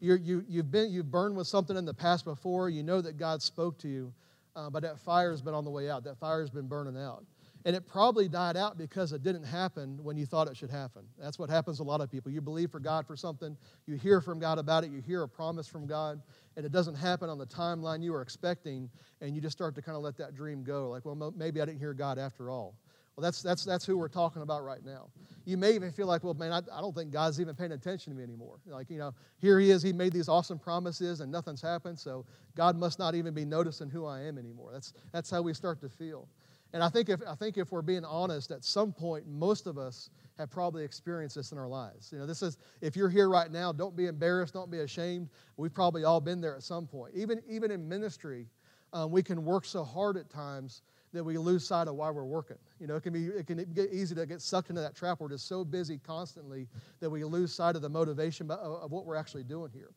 [0.00, 2.68] You're, you, you've, been, you've burned with something in the past before.
[2.68, 4.12] You know that God spoke to you,
[4.56, 6.04] uh, but that fire's been on the way out.
[6.04, 7.24] That fire's been burning out.
[7.66, 11.02] And it probably died out because it didn't happen when you thought it should happen.
[11.18, 12.30] That's what happens to a lot of people.
[12.30, 15.28] You believe for God for something, you hear from God about it, you hear a
[15.28, 16.20] promise from God,
[16.56, 18.90] and it doesn't happen on the timeline you were expecting,
[19.20, 20.90] and you just start to kind of let that dream go.
[20.90, 22.74] Like, well, maybe I didn't hear God after all.
[23.16, 25.08] Well, that's, that's, that's who we're talking about right now.
[25.44, 28.12] You may even feel like, well, man, I, I don't think God's even paying attention
[28.12, 28.56] to me anymore.
[28.66, 32.26] Like, you know, here he is, he made these awesome promises and nothing's happened, so
[32.56, 34.70] God must not even be noticing who I am anymore.
[34.72, 36.28] That's, that's how we start to feel.
[36.72, 39.78] And I think if, I think if we're being honest, at some point, most of
[39.78, 42.10] us have probably experienced this in our lives.
[42.12, 45.28] You know, this is, if you're here right now, don't be embarrassed, don't be ashamed.
[45.56, 47.12] We've probably all been there at some point.
[47.14, 48.48] Even, even in ministry,
[48.92, 52.24] um, we can work so hard at times that we lose sight of why we're
[52.24, 52.56] working.
[52.80, 55.20] You know, it can be it can get easy to get sucked into that trap.
[55.20, 56.66] We're just so busy constantly
[57.00, 59.90] that we lose sight of the motivation of, of what we're actually doing here.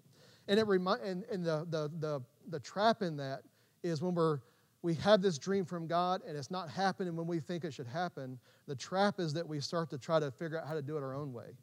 [0.48, 3.42] And it remind and, and the, the the the trap in that
[3.84, 4.40] is when we're
[4.82, 7.88] we have this dream from God and it's not happening when we think it should
[7.88, 10.98] happen, the trap is that we start to try to figure out how to do
[10.98, 11.58] it our own way.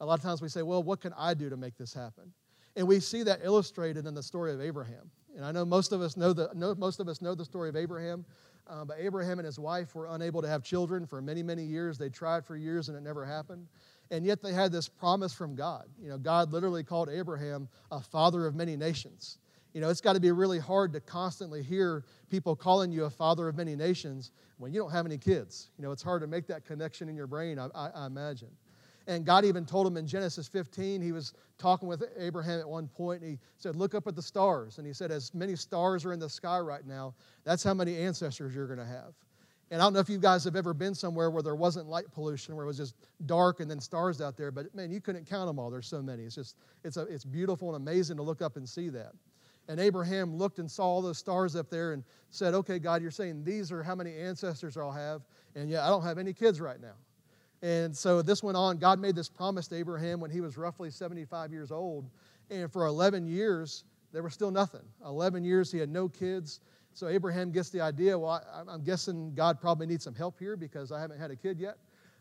[0.00, 2.32] A lot of times we say, well, what can I do to make this happen?
[2.74, 5.10] And we see that illustrated in the story of Abraham.
[5.34, 7.68] And I know most of us know the, know, most of us know the story
[7.68, 8.24] of Abraham,
[8.68, 11.96] uh, but Abraham and his wife were unable to have children for many, many years.
[11.96, 13.68] They tried for years and it never happened.
[14.10, 15.86] And yet they had this promise from God.
[16.00, 19.38] You know, God literally called Abraham a father of many nations.
[19.76, 23.10] You know, it's got to be really hard to constantly hear people calling you a
[23.10, 25.68] father of many nations when you don't have any kids.
[25.76, 28.48] You know, it's hard to make that connection in your brain, I, I, I imagine.
[29.06, 32.88] And God even told him in Genesis 15, he was talking with Abraham at one
[32.88, 34.78] point, and he said, Look up at the stars.
[34.78, 37.12] And he said, As many stars are in the sky right now,
[37.44, 39.12] that's how many ancestors you're going to have.
[39.70, 42.10] And I don't know if you guys have ever been somewhere where there wasn't light
[42.12, 42.94] pollution, where it was just
[43.26, 45.68] dark and then stars out there, but man, you couldn't count them all.
[45.68, 46.22] There's so many.
[46.22, 49.12] It's just, it's, a, it's beautiful and amazing to look up and see that.
[49.68, 53.10] And Abraham looked and saw all those stars up there and said, Okay, God, you're
[53.10, 55.22] saying these are how many ancestors I'll have.
[55.54, 56.94] And yeah, I don't have any kids right now.
[57.62, 58.76] And so this went on.
[58.78, 62.08] God made this promise to Abraham when he was roughly 75 years old.
[62.50, 64.82] And for 11 years, there was still nothing.
[65.04, 66.60] 11 years, he had no kids.
[66.92, 70.92] So Abraham gets the idea well, I'm guessing God probably needs some help here because
[70.92, 71.76] I haven't had a kid yet.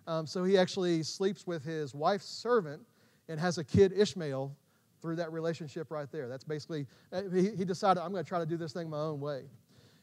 [0.08, 2.82] Um, so he actually sleeps with his wife's servant
[3.28, 4.56] and has a kid, Ishmael,
[5.02, 6.28] through that relationship right there.
[6.28, 9.00] That's basically, uh, he, he decided, I'm going to try to do this thing my
[9.00, 9.44] own way.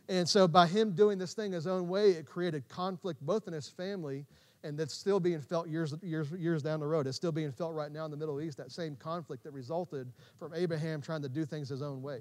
[0.09, 3.53] And so by him doing this thing his own way, it created conflict both in
[3.53, 4.27] his family
[4.65, 7.07] and that's still being felt years, years, years down the road.
[7.07, 10.13] It's still being felt right now in the Middle East, that same conflict that resulted
[10.39, 12.21] from Abraham trying to do things his own way.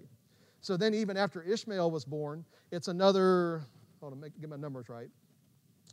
[0.62, 3.62] So then, even after Ishmael was born, it's another,
[4.00, 5.10] hold on, make, get my numbers right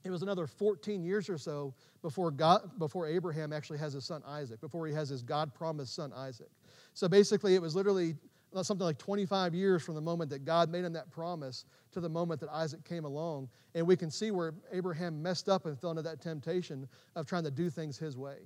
[0.05, 4.23] it was another 14 years or so before, God, before Abraham actually has his son
[4.27, 6.51] Isaac, before he has his God promised son Isaac.
[6.99, 8.17] So basically, it was literally
[8.53, 12.01] uh, something like 25 years from the moment that God made him that promise to
[12.01, 13.49] the moment that Isaac came along.
[13.77, 17.45] And we can see where Abraham messed up and fell into that temptation of trying
[17.45, 18.39] to do things his way.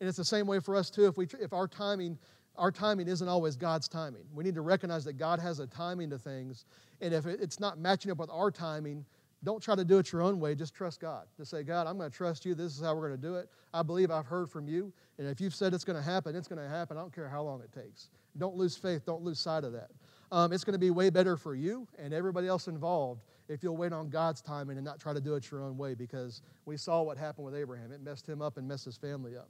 [0.00, 1.06] And it's the same way for us too.
[1.06, 2.16] If, we, if our timing
[2.56, 4.24] our timing isn't always God's timing.
[4.34, 6.64] We need to recognize that God has a timing to things.
[7.00, 9.04] And if it's not matching up with our timing,
[9.44, 10.54] don't try to do it your own way.
[10.54, 11.26] Just trust God.
[11.36, 12.54] Just say, God, I'm going to trust you.
[12.54, 13.48] This is how we're going to do it.
[13.72, 14.92] I believe I've heard from you.
[15.18, 16.96] And if you've said it's going to happen, it's going to happen.
[16.96, 18.10] I don't care how long it takes.
[18.36, 19.06] Don't lose faith.
[19.06, 19.90] Don't lose sight of that.
[20.30, 23.76] Um, it's going to be way better for you and everybody else involved if you'll
[23.76, 26.76] wait on God's timing and not try to do it your own way because we
[26.76, 27.92] saw what happened with Abraham.
[27.92, 29.48] It messed him up and messed his family up.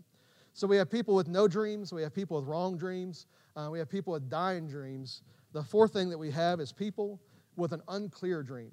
[0.53, 3.79] So we have people with no dreams, we have people with wrong dreams, uh, we
[3.79, 5.23] have people with dying dreams.
[5.53, 7.21] The fourth thing that we have is people
[7.57, 8.71] with an unclear dream.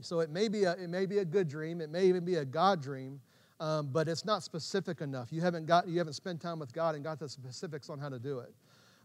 [0.00, 2.36] So it may be a, it may be a good dream, it may even be
[2.36, 3.20] a God dream,
[3.60, 5.32] um, but it's not specific enough.
[5.32, 8.08] You haven't, got, you haven't spent time with God and got the specifics on how
[8.08, 8.52] to do it.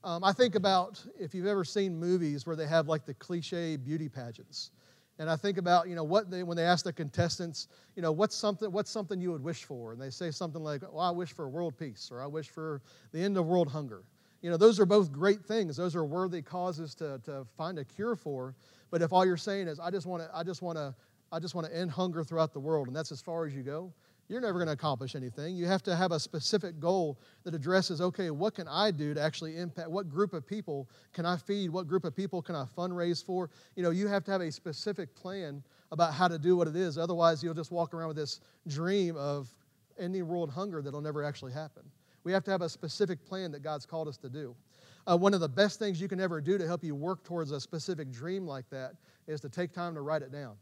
[0.04, 3.78] Um, I think about if you've ever seen movies where they have like the cliche
[3.78, 4.72] beauty pageants.
[5.20, 8.12] And I think about, you know, what they, when they ask the contestants, you know,
[8.12, 9.94] what's something, what's something you would wish for?
[9.94, 12.82] And they say something like, well, I wish for world peace, or I wish for
[13.12, 14.04] the end of world hunger.
[14.42, 15.78] You know, those are both great things.
[15.78, 18.56] Those are worthy causes to, to find a cure for.
[18.94, 20.94] But if all you're saying is, I just want to, I just want to,
[21.32, 23.64] I just want to end hunger throughout the world, and that's as far as you
[23.64, 23.92] go,
[24.30, 25.56] you're never going to accomplish anything.
[25.56, 29.20] You have to have a specific goal that addresses, okay, what can I do to
[29.20, 29.90] actually impact?
[29.90, 31.72] What group of people can I feed?
[31.72, 33.50] What group of people can I fundraise for?
[33.76, 36.76] You know, you have to have a specific plan about how to do what it
[36.76, 37.00] is.
[37.00, 39.52] Otherwise, you'll just walk around with this dream of
[39.98, 41.82] ending world hunger that'll never actually happen.
[42.24, 44.56] We have to have a specific plan that God's called us to do.
[45.06, 47.52] Uh, one of the best things you can ever do to help you work towards
[47.52, 48.94] a specific dream like that
[49.28, 50.56] is to take time to write it down.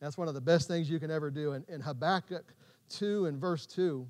[0.00, 1.52] That's one of the best things you can ever do.
[1.52, 2.54] In Habakkuk
[2.88, 4.06] 2 and verse 2,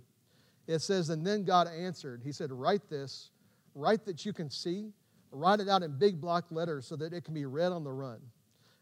[0.66, 3.30] it says, And then God answered, He said, Write this,
[3.74, 4.92] write that you can see,
[5.30, 7.92] write it out in big block letters so that it can be read on the
[7.92, 8.20] run.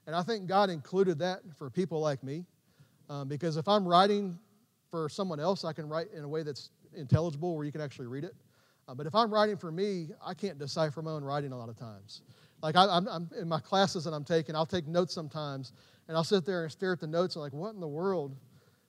[0.06, 2.44] And I think God included that for people like me.
[3.08, 4.38] Um, because if I'm writing
[4.90, 8.06] for someone else, I can write in a way that's intelligible where you can actually
[8.06, 8.34] read it.
[8.90, 11.68] Uh, but if I'm writing for me, I can't decipher my own writing a lot
[11.68, 12.22] of times.
[12.60, 15.72] Like I, am in my classes that I'm taking, I'll take notes sometimes,
[16.08, 18.34] and I'll sit there and stare at the notes and like, what in the world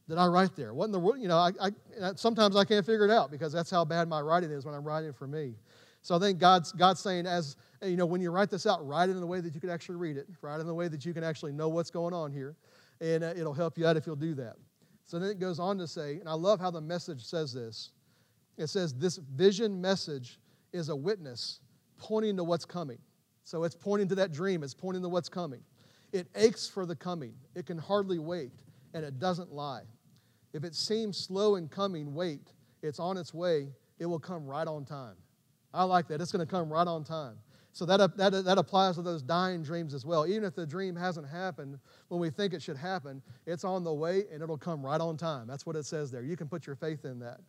[0.10, 0.74] did I write there?
[0.74, 1.22] What in the world?
[1.22, 1.72] You know, I, I,
[2.16, 4.84] sometimes I can't figure it out because that's how bad my writing is when I'm
[4.84, 5.54] writing for me.
[6.02, 9.10] So I think God's, God's saying, as you know, when you write this out, write
[9.10, 10.88] it in a way that you can actually read it, write it in a way
[10.88, 12.56] that you can actually know what's going on here,
[13.00, 14.56] and uh, it'll help you out if you'll do that.
[15.06, 17.92] So then it goes on to say, and I love how the message says this.
[18.62, 20.40] It says, This vision message
[20.72, 21.60] is a witness
[21.98, 22.98] pointing to what's coming.
[23.44, 25.62] So it's pointing to that dream, it's pointing to what's coming.
[26.14, 28.54] It aches for the coming, it can hardly wait,
[28.94, 29.84] and it doesn't lie.
[30.54, 32.52] If it seems slow in coming, wait.
[32.84, 33.70] It's on its way,
[34.00, 35.16] it will come right on time.
[35.74, 36.20] I like that.
[36.20, 37.38] It's going to come right on time.
[37.74, 40.28] So that, that, that applies to those dying dreams as well.
[40.28, 43.94] Even if the dream hasn't happened when we think it should happen, it's on the
[43.94, 45.48] way and it'll come right on time.
[45.48, 46.22] That's what it says there.
[46.22, 47.40] You can put your faith in that.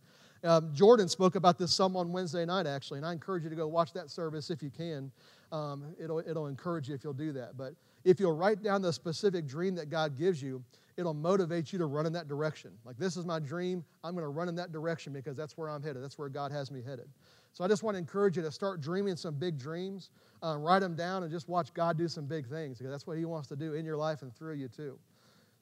[0.45, 3.57] Um, Jordan spoke about this some on Wednesday night, actually, and I encourage you to
[3.57, 5.13] go watch that service if you can.
[5.53, 7.57] Um, it'll, it'll encourage you if you'll do that.
[7.57, 7.75] But
[8.05, 10.65] if you'll write down the specific dream that God gives you,
[10.97, 12.73] it'll motivate you to run in that direction.
[12.85, 13.85] Like, this is my dream.
[14.03, 16.03] I'm going to run in that direction because that's where I'm headed.
[16.03, 17.09] That's where God has me headed.
[17.53, 20.11] So I just want to encourage you to start dreaming some big dreams,
[20.43, 23.19] uh, write them down, and just watch God do some big things because that's what
[23.19, 24.99] He wants to do in your life and through you, too.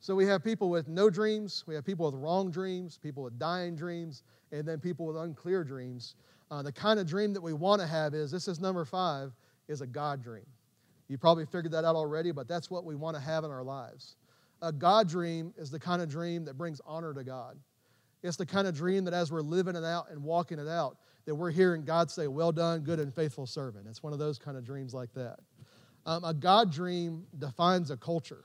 [0.02, 3.38] So we have people with no dreams, we have people with wrong dreams, people with
[3.38, 6.14] dying dreams, and then people with unclear dreams.
[6.50, 9.32] Uh, the kind of dream that we want to have is this is number five
[9.68, 10.46] is a God dream.
[11.08, 13.62] You probably figured that out already, but that's what we want to have in our
[13.62, 14.16] lives.
[14.62, 17.58] A God dream is the kind of dream that brings honor to God.
[18.22, 20.96] It's the kind of dream that as we're living it out and walking it out,
[21.26, 23.86] that we're hearing God say, Well done, good and faithful servant.
[23.86, 25.40] It's one of those kind of dreams like that.
[26.06, 28.44] Um, a God dream defines a culture.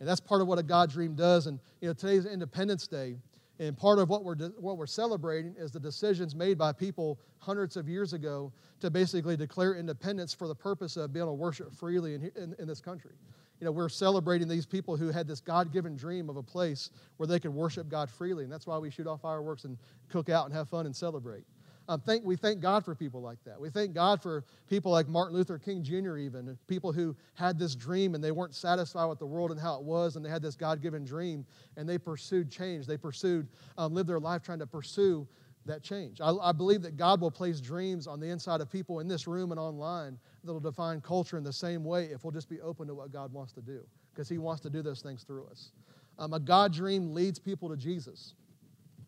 [0.00, 1.46] And that's part of what a God dream does.
[1.46, 3.16] And you know, today's Independence Day,
[3.58, 7.76] and part of what we're, what we're celebrating is the decisions made by people hundreds
[7.76, 11.72] of years ago to basically declare independence for the purpose of being able to worship
[11.74, 13.14] freely in, in, in this country.
[13.60, 16.90] You know, we're celebrating these people who had this God given dream of a place
[17.16, 18.44] where they could worship God freely.
[18.44, 19.76] And that's why we shoot off fireworks and
[20.08, 21.42] cook out and have fun and celebrate.
[21.88, 23.58] Um, thank, we thank God for people like that.
[23.58, 27.74] We thank God for people like Martin Luther King Jr., even people who had this
[27.74, 30.42] dream and they weren't satisfied with the world and how it was, and they had
[30.42, 31.46] this God given dream
[31.78, 32.86] and they pursued change.
[32.86, 33.48] They pursued,
[33.78, 35.26] um, lived their life trying to pursue
[35.64, 36.20] that change.
[36.20, 39.26] I, I, believe that God will place dreams on the inside of people in this
[39.26, 42.60] room and online that will define culture in the same way if we'll just be
[42.60, 43.80] open to what God wants to do,
[44.12, 45.72] because He wants to do those things through us.
[46.18, 48.34] Um, a God dream leads people to Jesus.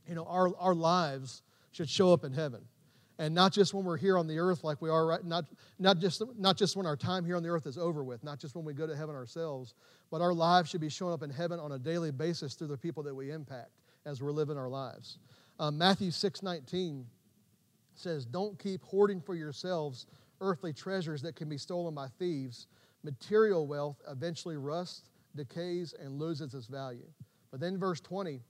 [0.06, 2.62] You know, our, our lives should show up in heaven.
[3.18, 5.44] And not just when we're here on the earth like we are right, not,
[5.78, 8.38] not, just, not just when our time here on the earth is over with, not
[8.40, 9.74] just when we go to heaven ourselves,
[10.10, 12.78] but our lives should be showing up in heaven on a daily basis through the
[12.78, 13.72] people that we impact
[14.06, 15.18] as we're living our lives.
[15.58, 17.04] Um, Matthew 6 19
[17.94, 20.06] says, Don't keep hoarding for yourselves
[20.40, 22.68] earthly treasures that can be stolen by thieves.
[23.04, 27.06] Material wealth eventually rusts, decays, and loses its value.
[27.50, 28.40] But then verse 20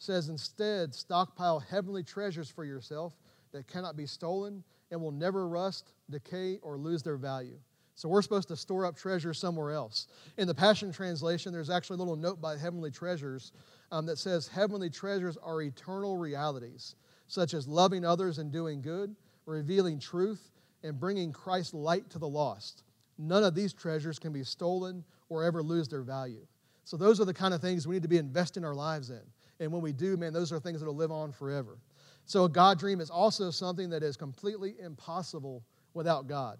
[0.00, 3.14] says, Instead, stockpile heavenly treasures for yourself
[3.52, 7.58] that cannot be stolen and will never rust, decay, or lose their value.
[7.94, 10.06] So we're supposed to store up treasure somewhere else.
[10.38, 13.52] In the Passion Translation, there's actually a little note by Heavenly Treasures
[13.92, 16.94] um, that says, Heavenly treasures are eternal realities,
[17.28, 20.50] such as loving others and doing good, revealing truth,
[20.82, 22.84] and bringing Christ's light to the lost.
[23.18, 26.46] None of these treasures can be stolen or ever lose their value.
[26.84, 29.20] So those are the kind of things we need to be investing our lives in.
[29.60, 31.78] And when we do, man, those are things that will live on forever.
[32.24, 35.62] So a God dream is also something that is completely impossible
[35.94, 36.58] without God.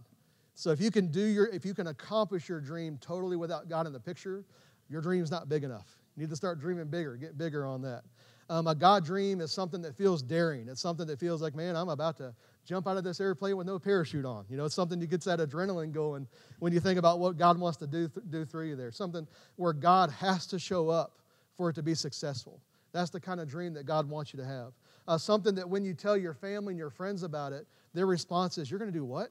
[0.54, 3.86] So if you can do your if you can accomplish your dream totally without God
[3.86, 4.44] in the picture,
[4.90, 5.86] your dream's not big enough.
[6.16, 8.02] You need to start dreaming bigger, get bigger on that.
[8.50, 10.68] Um, a God dream is something that feels daring.
[10.68, 12.34] It's something that feels like, man, I'm about to
[12.66, 14.44] jump out of this airplane with no parachute on.
[14.50, 16.26] You know, it's something that gets that adrenaline going
[16.58, 18.90] when you think about what God wants to do, th- do through you there.
[18.90, 21.20] Something where God has to show up
[21.56, 22.60] for it to be successful.
[22.92, 24.72] That's the kind of dream that God wants you to have.
[25.06, 28.58] Uh, something that when you tell your family and your friends about it, their response
[28.58, 29.30] is, You're going to do what?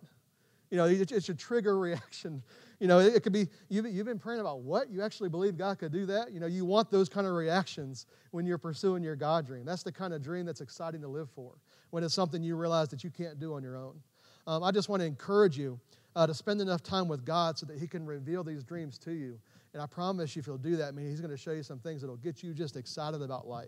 [0.70, 2.44] You know, it, it should trigger reaction.
[2.80, 4.90] You know, it, it could be, you've, you've been praying about what?
[4.90, 6.32] You actually believe God could do that?
[6.32, 9.66] You know, you want those kind of reactions when you're pursuing your God dream.
[9.66, 11.54] That's the kind of dream that's exciting to live for,
[11.90, 14.00] when it's something you realize that you can't do on your own.
[14.48, 15.80] Um, I just want to encourage you
[16.16, 19.12] uh, to spend enough time with God so that He can reveal these dreams to
[19.12, 19.40] you.
[19.74, 21.64] And I promise you, if you'll do that, I mean, He's going to show you
[21.64, 23.68] some things that'll get you just excited about life.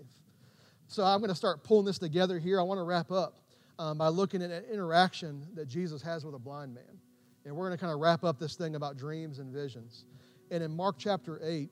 [0.87, 2.59] So I'm going to start pulling this together here.
[2.59, 3.39] I want to wrap up
[3.79, 6.99] um, by looking at an interaction that Jesus has with a blind man.
[7.45, 10.05] And we're going to kind of wrap up this thing about dreams and visions.
[10.51, 11.69] And in Mark chapter 8,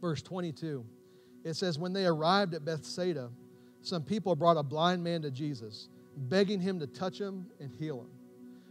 [0.00, 0.84] verse 22,
[1.44, 3.30] it says, When they arrived at Bethsaida,
[3.82, 8.00] some people brought a blind man to Jesus, begging him to touch him and heal
[8.00, 8.08] him.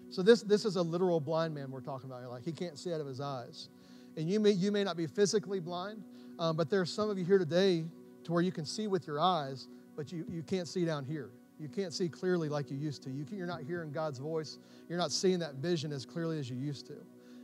[0.10, 2.22] So this, this is a literal blind man we're talking about.
[2.22, 2.30] here.
[2.30, 3.70] Like he can't see out of his eyes.
[4.18, 6.04] And you may, you may not be physically blind,
[6.40, 7.86] um, but there's some of you here today
[8.24, 11.30] to where you can see with your eyes, but you, you can't see down here.
[11.60, 13.12] You can't see clearly like you used to.
[13.12, 14.58] You can, you're not hearing God's voice.
[14.90, 16.96] You're not seeing that vision as clearly as you used to.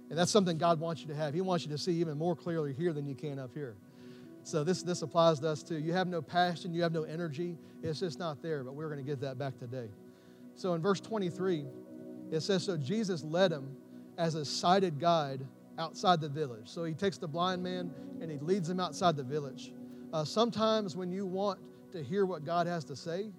[0.10, 1.34] And that's something God wants you to have.
[1.34, 3.75] He wants you to see even more clearly here than you can up here.
[4.43, 5.77] So this, this applies to us too.
[5.77, 7.58] You have no passion, you have no energy.
[7.84, 9.89] It's just not there, but we're going to get that back today.
[10.55, 11.65] So in verse 23,
[12.32, 13.75] it says, So Jesus led him
[14.17, 15.41] as a sighted guide
[15.80, 16.68] outside the village.
[16.68, 19.74] So he takes the blind man and he leads him outside the village.
[20.13, 21.60] Uh, sometimes when you want
[21.92, 23.32] to hear what God has to say,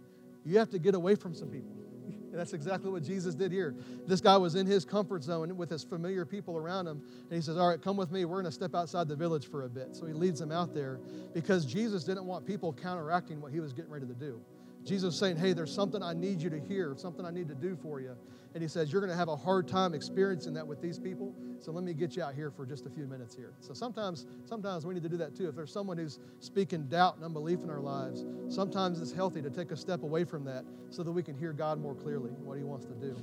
[0.44, 1.76] you have to get away from some people.
[2.32, 3.74] That's exactly what Jesus did here.
[4.06, 7.02] This guy was in his comfort zone with his familiar people around him.
[7.24, 8.24] And he says, All right, come with me.
[8.24, 9.94] We're going to step outside the village for a bit.
[9.94, 11.00] So he leads them out there
[11.34, 14.40] because Jesus didn't want people counteracting what he was getting ready to do.
[14.84, 17.76] Jesus saying, Hey, there's something I need you to hear, something I need to do
[17.76, 18.16] for you.
[18.54, 21.34] And he says, You're going to have a hard time experiencing that with these people.
[21.60, 23.52] So let me get you out here for just a few minutes here.
[23.60, 25.48] So sometimes, sometimes we need to do that too.
[25.48, 29.50] If there's someone who's speaking doubt and unbelief in our lives, sometimes it's healthy to
[29.50, 32.56] take a step away from that so that we can hear God more clearly, what
[32.56, 33.16] he wants to do.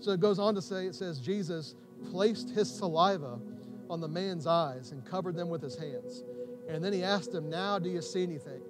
[0.00, 1.76] So it goes on to say, it says, Jesus
[2.10, 3.38] placed his saliva
[3.88, 6.24] on the man's eyes and covered them with his hands.
[6.68, 8.61] And then he asked him, Now do you see anything?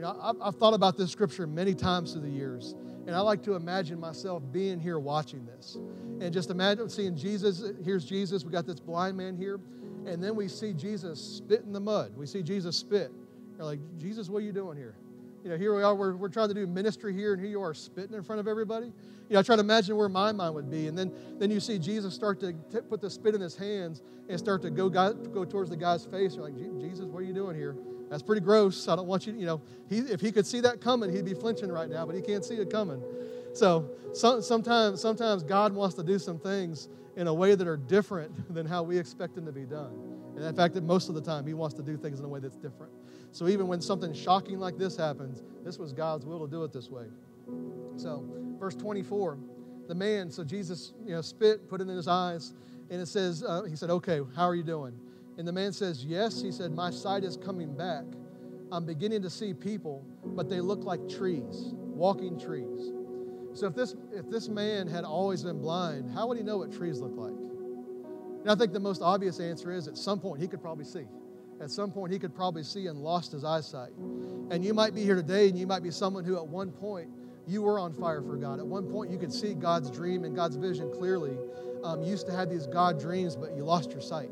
[0.00, 2.74] You know, I've, I've thought about this scripture many times through the years.
[3.06, 5.76] And I like to imagine myself being here watching this.
[6.22, 7.62] And just imagine seeing Jesus.
[7.84, 8.42] Here's Jesus.
[8.42, 9.60] We got this blind man here.
[10.06, 12.16] And then we see Jesus spit in the mud.
[12.16, 13.12] We see Jesus spit.
[13.58, 14.96] You're like, Jesus, what are you doing here?
[15.44, 17.60] You know, here we are, we're, we're trying to do ministry here, and here you
[17.60, 18.86] are spitting in front of everybody.
[18.86, 20.86] You know, I try to imagine where my mind would be.
[20.86, 24.00] And then, then you see Jesus start to t- put the spit in his hands
[24.30, 26.36] and start to go, guy, go towards the guy's face.
[26.36, 27.76] You're like, Jesus, what are you doing here?
[28.10, 28.88] That's pretty gross.
[28.88, 31.34] I don't want you, you know, he, if he could see that coming, he'd be
[31.34, 33.00] flinching right now, but he can't see it coming.
[33.54, 37.76] So, so sometimes, sometimes God wants to do some things in a way that are
[37.76, 39.92] different than how we expect them to be done.
[40.36, 42.28] And in fact, that most of the time, he wants to do things in a
[42.28, 42.92] way that's different.
[43.32, 46.72] So even when something shocking like this happens, this was God's will to do it
[46.72, 47.06] this way.
[47.96, 48.24] So,
[48.58, 49.38] verse 24,
[49.86, 52.54] the man, so Jesus, you know, spit, put it in his eyes,
[52.90, 54.98] and it says, uh, he said, okay, how are you doing?
[55.38, 56.40] And the man says, Yes.
[56.40, 58.04] He said, My sight is coming back.
[58.72, 62.92] I'm beginning to see people, but they look like trees, walking trees.
[63.52, 66.72] So if this, if this man had always been blind, how would he know what
[66.72, 67.32] trees look like?
[68.42, 71.06] And I think the most obvious answer is at some point he could probably see.
[71.60, 73.90] At some point he could probably see and lost his eyesight.
[74.50, 77.10] And you might be here today and you might be someone who at one point
[77.50, 78.60] you were on fire for God.
[78.60, 81.36] At one point, you could see God's dream and God's vision clearly.
[81.82, 84.30] Um, you used to have these God dreams, but you lost your sight.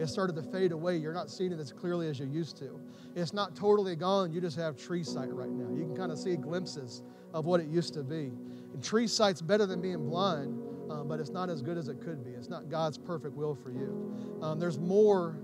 [0.00, 0.96] It started to fade away.
[0.96, 2.80] You're not seeing it as clearly as you used to.
[3.14, 4.32] It's not totally gone.
[4.32, 5.68] You just have tree sight right now.
[5.76, 7.02] You can kind of see glimpses
[7.34, 8.32] of what it used to be.
[8.72, 10.58] And tree sight's better than being blind,
[10.90, 12.30] um, but it's not as good as it could be.
[12.30, 14.38] It's not God's perfect will for you.
[14.40, 15.38] Um, there's more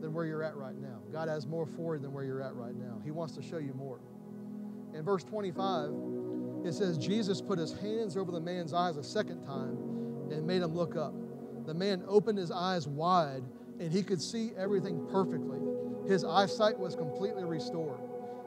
[0.00, 1.00] than where you're at right now.
[1.10, 3.00] God has more for you than where you're at right now.
[3.04, 4.00] He wants to show you more.
[4.92, 5.90] In verse 25,
[6.66, 9.78] it says, Jesus put his hands over the man's eyes a second time
[10.30, 11.14] and made him look up.
[11.66, 13.44] The man opened his eyes wide
[13.80, 15.58] and he could see everything perfectly.
[16.06, 18.00] His eyesight was completely restored.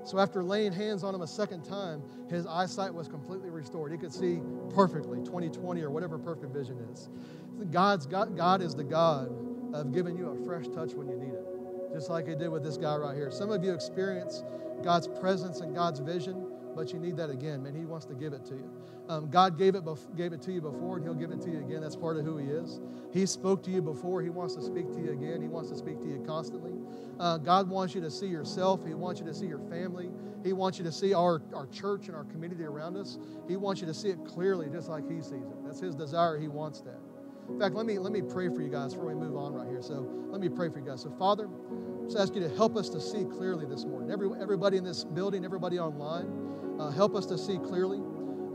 [0.03, 3.91] So after laying hands on him a second time, his eyesight was completely restored.
[3.91, 4.39] He could see
[4.73, 7.09] perfectly, 2020 or whatever perfect vision is.
[7.71, 9.29] God's God, God is the God
[9.73, 12.63] of giving you a fresh touch when you need it, just like He did with
[12.63, 13.31] this guy right here.
[13.31, 14.43] Some of you experience
[14.83, 16.45] God's presence and God's vision,
[16.77, 17.73] but you need that again, man.
[17.73, 18.71] He wants to give it to you.
[19.09, 21.49] Um, God gave it, bef- gave it to you before, and He'll give it to
[21.49, 21.81] you again.
[21.81, 22.79] That's part of who He is.
[23.11, 24.21] He spoke to you before.
[24.21, 25.41] He wants to speak to you again.
[25.41, 26.73] He wants to speak to you constantly.
[27.19, 28.85] Uh, God wants you to see yourself.
[28.85, 30.11] He wants you to see your family.
[30.43, 33.17] He wants you to see our, our church and our community around us.
[33.47, 35.65] He wants you to see it clearly, just like He sees it.
[35.65, 36.37] That's His desire.
[36.37, 36.99] He wants that.
[37.49, 39.67] In fact, let me, let me pray for you guys before we move on right
[39.67, 39.81] here.
[39.81, 41.01] So let me pray for you guys.
[41.01, 41.49] So, Father,
[42.05, 44.11] just ask you to help us to see clearly this morning.
[44.11, 46.25] Every, everybody in this building, everybody online,
[46.79, 48.01] uh, help us to see clearly.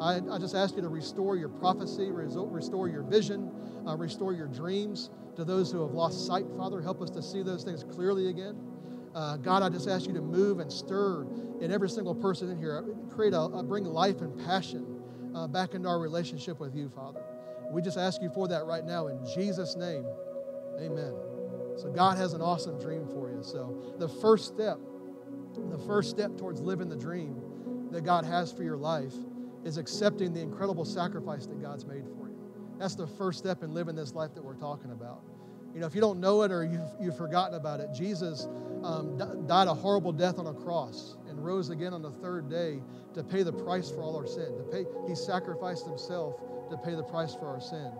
[0.00, 3.50] I, I just ask you to restore your prophecy, restore your vision,
[3.86, 6.80] uh, restore your dreams to those who have lost sight, Father.
[6.80, 8.58] Help us to see those things clearly again.
[9.14, 11.26] Uh, God, I just ask you to move and stir
[11.60, 12.84] in every single person in here.
[13.10, 15.00] Create a, a bring life and passion
[15.34, 17.22] uh, back into our relationship with you, Father.
[17.70, 20.04] We just ask you for that right now in Jesus' name.
[20.80, 21.14] Amen.
[21.76, 23.42] So God has an awesome dream for you.
[23.42, 24.78] So the first step,
[25.56, 27.40] the first step towards living the dream
[27.92, 29.14] that God has for your life
[29.64, 32.36] is accepting the incredible sacrifice that God's made for you.
[32.78, 35.22] That's the first step in living this life that we're talking about.
[35.74, 38.46] You know, if you don't know it or you've, you've forgotten about it, Jesus
[38.82, 39.16] um,
[39.46, 42.82] died a horrible death on a cross and rose again on the third day
[43.14, 44.56] to pay the price for all our sin.
[44.56, 46.40] To pay, he sacrificed himself
[46.70, 47.90] to pay the price for our sin.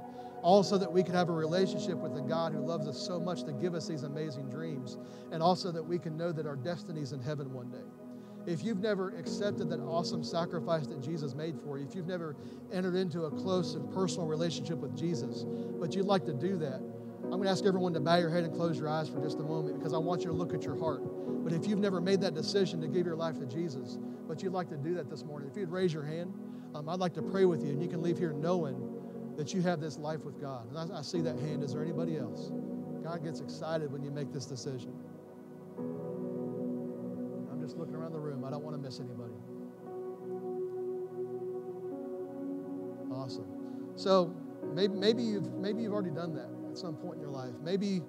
[0.43, 3.45] Also, that we could have a relationship with the God who loves us so much
[3.45, 4.99] to give us these amazing dreams.
[5.30, 7.78] And also that we can know that our destiny is in heaven one day.
[8.47, 12.36] If you've never accepted that awesome sacrifice that Jesus made for you, if you've never
[12.72, 15.45] entered into a close and personal relationship with Jesus,
[15.78, 16.80] but you'd like to do that,
[17.24, 19.38] I'm going to ask everyone to bow your head and close your eyes for just
[19.38, 21.03] a moment because I want you to look at your heart.
[21.45, 24.53] But if you've never made that decision to give your life to Jesus, but you'd
[24.53, 26.34] like to do that this morning, if you'd raise your hand,
[26.74, 28.93] um, I'd like to pray with you, and you can leave here knowing
[29.36, 30.68] that you have this life with God.
[30.68, 31.62] And I, I see that hand.
[31.62, 32.51] Is there anybody else?
[33.03, 34.93] God gets excited when you make this decision.
[37.73, 38.45] Just looking around the room.
[38.45, 39.33] I don't want to miss anybody.
[43.11, 43.47] Awesome.
[43.97, 44.37] So
[44.75, 47.55] maybe, maybe, you've, maybe you've already done that at some point in your life.
[47.64, 48.03] Maybe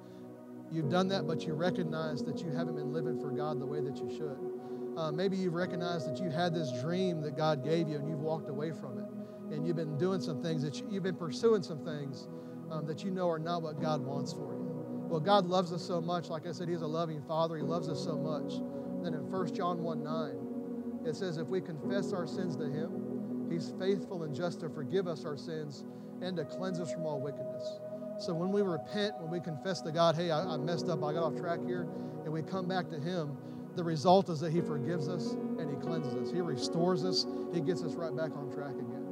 [0.70, 3.80] you've done that, but you recognize that you haven't been living for God the way
[3.80, 4.99] that you should.
[4.99, 8.20] Uh, maybe you've recognized that you had this dream that God gave you and you've
[8.20, 9.55] walked away from it.
[9.55, 12.28] And you've been doing some things that you, have been pursuing some things
[12.70, 15.05] um, that you know are not what God wants for you.
[15.07, 16.28] Well, God loves us so much.
[16.28, 17.55] Like I said, He's a loving Father.
[17.55, 18.61] He loves us so much.
[19.04, 23.49] Then in 1 John 1 9, it says, If we confess our sins to Him,
[23.51, 25.84] He's faithful and just to forgive us our sins
[26.22, 27.80] and to cleanse us from all wickedness.
[28.20, 31.14] So when we repent, when we confess to God, hey, I, I messed up, I
[31.14, 31.88] got off track here,
[32.24, 33.38] and we come back to Him,
[33.76, 36.32] the result is that He forgives us and He cleanses us.
[36.32, 37.26] He restores us.
[37.54, 39.04] He gets us right back on track again.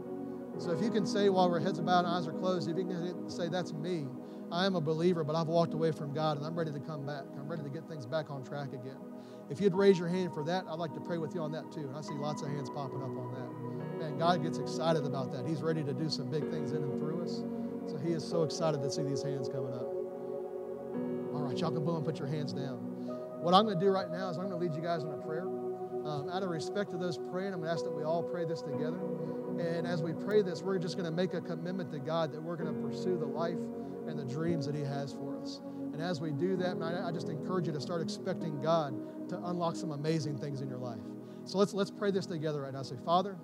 [0.57, 2.77] So if you can say while our heads are bowed and eyes are closed, if
[2.77, 4.05] you can say, That's me,
[4.51, 7.05] I am a believer, but I've walked away from God and I'm ready to come
[7.05, 7.23] back.
[7.39, 8.97] I'm ready to get things back on track again.
[9.49, 11.71] If you'd raise your hand for that, I'd like to pray with you on that
[11.71, 11.81] too.
[11.81, 13.99] And I see lots of hands popping up on that.
[13.99, 15.45] Man, God gets excited about that.
[15.45, 17.43] He's ready to do some big things in and through us.
[17.87, 19.87] So He is so excited to see these hands coming up.
[21.33, 22.79] All right, y'all can boom and put your hands down.
[23.41, 25.09] What I'm going to do right now is I'm going to lead you guys in
[25.09, 25.47] a prayer.
[26.05, 28.45] Um, out of respect to those praying, I'm going to ask that we all pray
[28.45, 28.99] this together.
[29.59, 32.41] And as we pray this, we're just going to make a commitment to God that
[32.41, 33.57] we're going to pursue the life
[34.07, 35.61] and the dreams that He has for us.
[35.93, 39.75] And as we do that, I, just encourage you to start expecting God to unlock
[39.75, 40.99] some amazing things in your life.
[41.45, 42.83] So let's, let's pray this together right now.
[42.83, 43.37] Say, Father,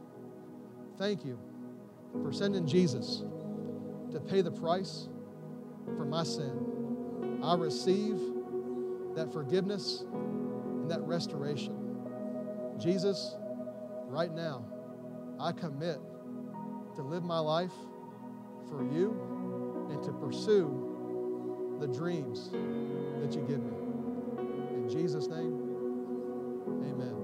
[0.97, 1.37] thank you
[2.23, 3.23] for sending Jesus
[4.11, 5.09] to pay the price
[5.97, 7.39] for my sin.
[7.43, 8.19] I receive
[9.15, 11.75] that forgiveness and that restoration.
[12.79, 13.35] Jesus,
[14.07, 14.65] right now,
[15.39, 15.99] I commit
[16.95, 17.73] to live my life
[18.69, 19.36] for you
[19.89, 22.49] and to pursue the dreams
[23.21, 23.77] that you give me.
[24.73, 25.59] In Jesus' name,
[26.83, 27.16] amen.